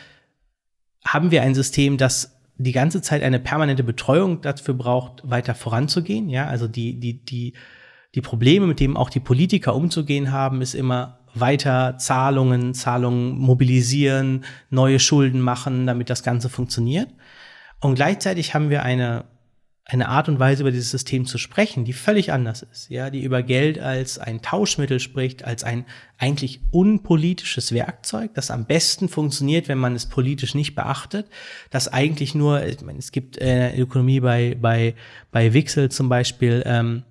[1.05, 6.29] haben wir ein System, das die ganze Zeit eine permanente Betreuung dafür braucht, weiter voranzugehen.
[6.29, 7.55] Ja, also die, die, die,
[8.15, 14.45] die Probleme, mit denen auch die Politiker umzugehen haben, ist immer weiter Zahlungen, Zahlungen mobilisieren,
[14.71, 17.09] neue Schulden machen, damit das Ganze funktioniert.
[17.81, 19.25] Und gleichzeitig haben wir eine
[19.85, 23.23] eine Art und Weise über dieses System zu sprechen, die völlig anders ist, ja, die
[23.23, 25.87] über Geld als ein Tauschmittel spricht, als ein
[26.19, 31.27] eigentlich unpolitisches Werkzeug, das am besten funktioniert, wenn man es politisch nicht beachtet,
[31.71, 34.95] das eigentlich nur, ich meine, es gibt äh, Ökonomie bei bei
[35.33, 37.03] bei Wixel zum Beispiel ähm,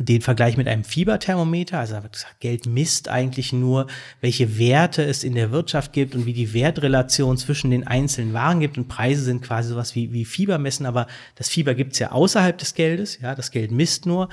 [0.00, 1.96] den Vergleich mit einem Fieberthermometer, also
[2.40, 3.86] Geld misst eigentlich nur,
[4.20, 8.58] welche Werte es in der Wirtschaft gibt und wie die Wertrelation zwischen den einzelnen Waren
[8.58, 8.76] gibt.
[8.76, 12.58] Und Preise sind quasi sowas wie, wie Fieber messen, aber das Fieber gibt's ja außerhalb
[12.58, 14.30] des Geldes, ja, das Geld misst nur,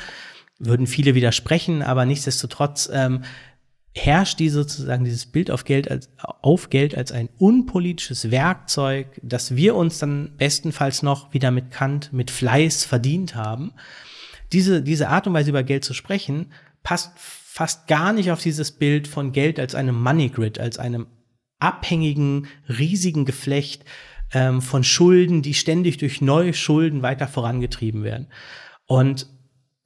[0.58, 3.24] würden viele widersprechen, aber nichtsdestotrotz ähm,
[3.94, 9.56] herrscht die sozusagen dieses Bild auf Geld als auf Geld als ein unpolitisches Werkzeug, das
[9.56, 13.74] wir uns dann bestenfalls noch wieder mit Kant mit Fleiß verdient haben
[14.54, 16.52] diese, diese Art und Weise über Geld zu sprechen,
[16.84, 21.08] passt fast gar nicht auf dieses Bild von Geld als einem Money Grid, als einem
[21.60, 23.86] abhängigen, riesigen Geflecht
[24.34, 28.28] ähm, von Schulden, die ständig durch neue Schulden weiter vorangetrieben werden.
[28.88, 29.28] Und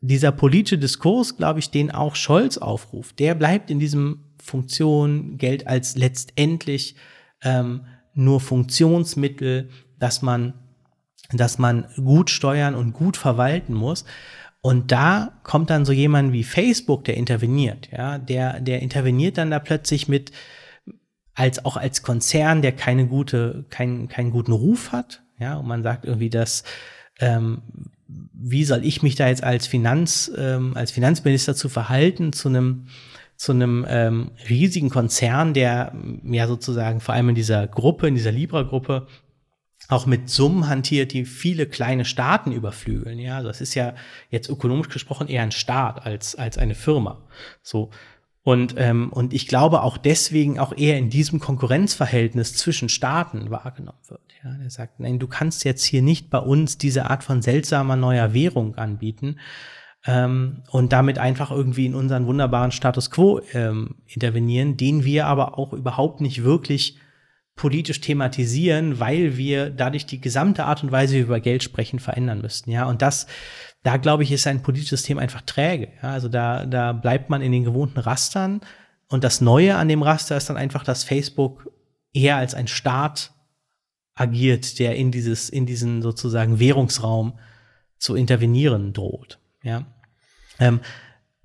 [0.01, 5.67] dieser politische Diskurs, glaube ich, den auch Scholz aufruft, der bleibt in diesem Funktion Geld
[5.67, 6.95] als letztendlich
[7.41, 10.53] ähm, nur Funktionsmittel, dass man,
[11.31, 14.05] dass man gut steuern und gut verwalten muss.
[14.65, 19.51] Und da kommt dann so jemand wie Facebook, der interveniert, ja, der, der interveniert dann
[19.51, 20.31] da plötzlich mit,
[21.35, 25.83] als auch als Konzern, der keine gute, keinen, keinen guten Ruf hat, ja, und man
[25.83, 26.63] sagt irgendwie, dass,
[27.19, 27.61] ähm,
[28.07, 32.87] wie soll ich mich da jetzt als Finanz, ähm, als Finanzminister zu verhalten zu einem,
[33.35, 35.93] zu einem ähm, riesigen Konzern, der
[36.23, 39.05] ja sozusagen vor allem in dieser Gruppe, in dieser Libra-Gruppe
[39.87, 43.19] auch mit Summen hantiert, die viele kleine Staaten überflügeln.
[43.19, 43.93] Ja, das ist ja
[44.29, 47.21] jetzt ökonomisch gesprochen eher ein Staat als, als eine Firma.
[47.61, 47.91] So.
[48.43, 53.97] Und, ähm, und ich glaube auch deswegen auch eher in diesem Konkurrenzverhältnis zwischen Staaten wahrgenommen
[54.07, 54.21] wird.
[54.43, 57.95] Ja, der sagt, nein, du kannst jetzt hier nicht bei uns diese Art von seltsamer
[57.95, 59.37] neuer Währung anbieten,
[60.07, 65.57] ähm, und damit einfach irgendwie in unseren wunderbaren Status quo ähm, intervenieren, den wir aber
[65.57, 66.97] auch überhaupt nicht wirklich
[67.55, 71.99] politisch thematisieren, weil wir dadurch die gesamte Art und Weise, wie wir über Geld sprechen,
[71.99, 72.69] verändern müssten.
[72.71, 73.27] Ja, und das,
[73.83, 75.89] da glaube ich, ist ein politisches Thema einfach träge.
[76.03, 78.61] Ja, also da, da bleibt man in den gewohnten Rastern.
[79.07, 81.71] Und das Neue an dem Raster ist dann einfach, dass Facebook
[82.11, 83.31] eher als ein Staat
[84.15, 87.37] agiert, der in dieses, in diesen sozusagen Währungsraum
[87.97, 89.39] zu intervenieren droht.
[89.63, 89.85] Ja.
[90.59, 90.79] Ähm,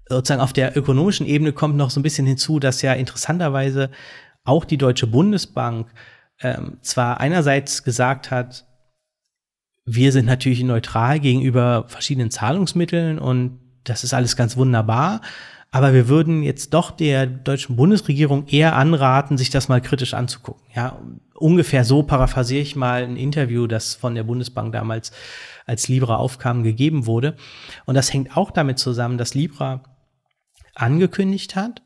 [0.09, 3.91] sozusagen auf der ökonomischen Ebene kommt noch so ein bisschen hinzu, dass ja interessanterweise
[4.45, 5.89] auch die Deutsche Bundesbank
[6.41, 8.67] ähm, zwar einerseits gesagt hat,
[9.85, 15.21] wir sind natürlich neutral gegenüber verschiedenen Zahlungsmitteln und das ist alles ganz wunderbar.
[15.73, 20.63] Aber wir würden jetzt doch der deutschen Bundesregierung eher anraten, sich das mal kritisch anzugucken.
[20.75, 21.01] Ja,
[21.35, 25.13] ungefähr so paraphrasiere ich mal ein Interview, das von der Bundesbank damals
[25.67, 27.37] als Libra aufkam, gegeben wurde.
[27.87, 29.85] Und das hängt auch damit zusammen, dass Libra
[30.75, 31.83] angekündigt hat,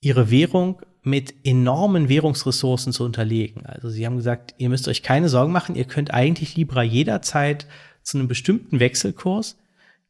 [0.00, 3.66] ihre Währung mit enormen Währungsressourcen zu unterlegen.
[3.66, 7.66] Also sie haben gesagt, ihr müsst euch keine Sorgen machen, ihr könnt eigentlich Libra jederzeit
[8.02, 9.58] zu einem bestimmten Wechselkurs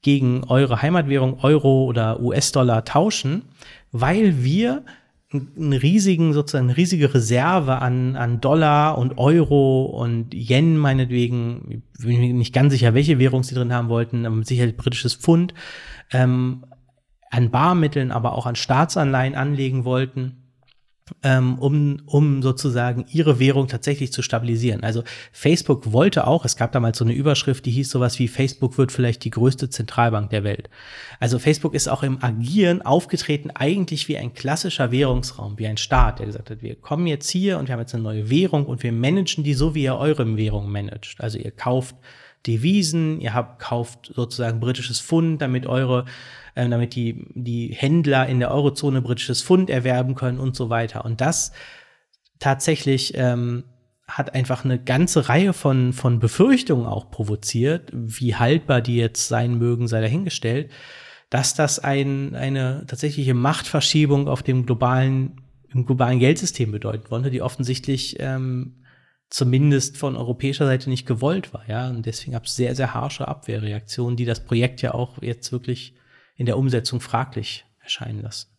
[0.02, 3.42] gegen eure Heimatwährung Euro oder US-Dollar tauschen,
[3.90, 4.84] weil wir
[5.32, 12.04] eine riesigen, sozusagen eine riesige Reserve an, an Dollar und Euro und Yen meinetwegen, ich
[12.04, 15.54] bin mir nicht ganz sicher, welche Währung sie drin haben wollten, aber sicherlich britisches Pfund,
[16.12, 16.64] ähm,
[17.30, 20.43] an Barmitteln, aber auch an Staatsanleihen anlegen wollten
[21.22, 24.82] um, um sozusagen ihre Währung tatsächlich zu stabilisieren.
[24.82, 28.78] Also Facebook wollte auch, es gab damals so eine Überschrift, die hieß sowas wie Facebook
[28.78, 30.70] wird vielleicht die größte Zentralbank der Welt.
[31.20, 36.20] Also Facebook ist auch im Agieren aufgetreten eigentlich wie ein klassischer Währungsraum, wie ein Staat,
[36.20, 38.82] der gesagt hat, wir kommen jetzt hier und wir haben jetzt eine neue Währung und
[38.82, 41.16] wir managen die so, wie ihr eure Währung managt.
[41.20, 41.96] Also ihr kauft
[42.46, 46.06] Devisen, ihr habt, kauft sozusagen britisches Pfund, damit eure
[46.54, 51.04] äh, damit die, die Händler in der Eurozone britisches Pfund erwerben können und so weiter.
[51.04, 51.52] Und das
[52.38, 53.64] tatsächlich ähm,
[54.06, 59.56] hat einfach eine ganze Reihe von, von Befürchtungen auch provoziert, wie haltbar die jetzt sein
[59.58, 60.70] mögen, sei dahingestellt,
[61.30, 65.40] dass das ein, eine tatsächliche Machtverschiebung auf dem globalen,
[65.72, 68.84] im globalen Geldsystem bedeuten wollte, die offensichtlich ähm,
[69.30, 71.88] zumindest von europäischer Seite nicht gewollt war, ja.
[71.88, 75.94] Und deswegen gab es sehr, sehr harsche Abwehrreaktionen, die das Projekt ja auch jetzt wirklich
[76.36, 78.54] in der Umsetzung fraglich erscheinen lassen.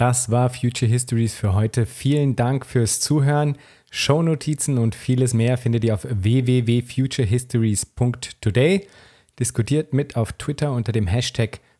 [0.00, 1.84] Das war Future Histories für heute.
[1.84, 3.58] Vielen Dank fürs Zuhören.
[3.90, 8.88] Shownotizen und vieles mehr findet ihr auf www.futurehistories.today.
[9.38, 11.60] Diskutiert mit auf Twitter unter dem Hashtag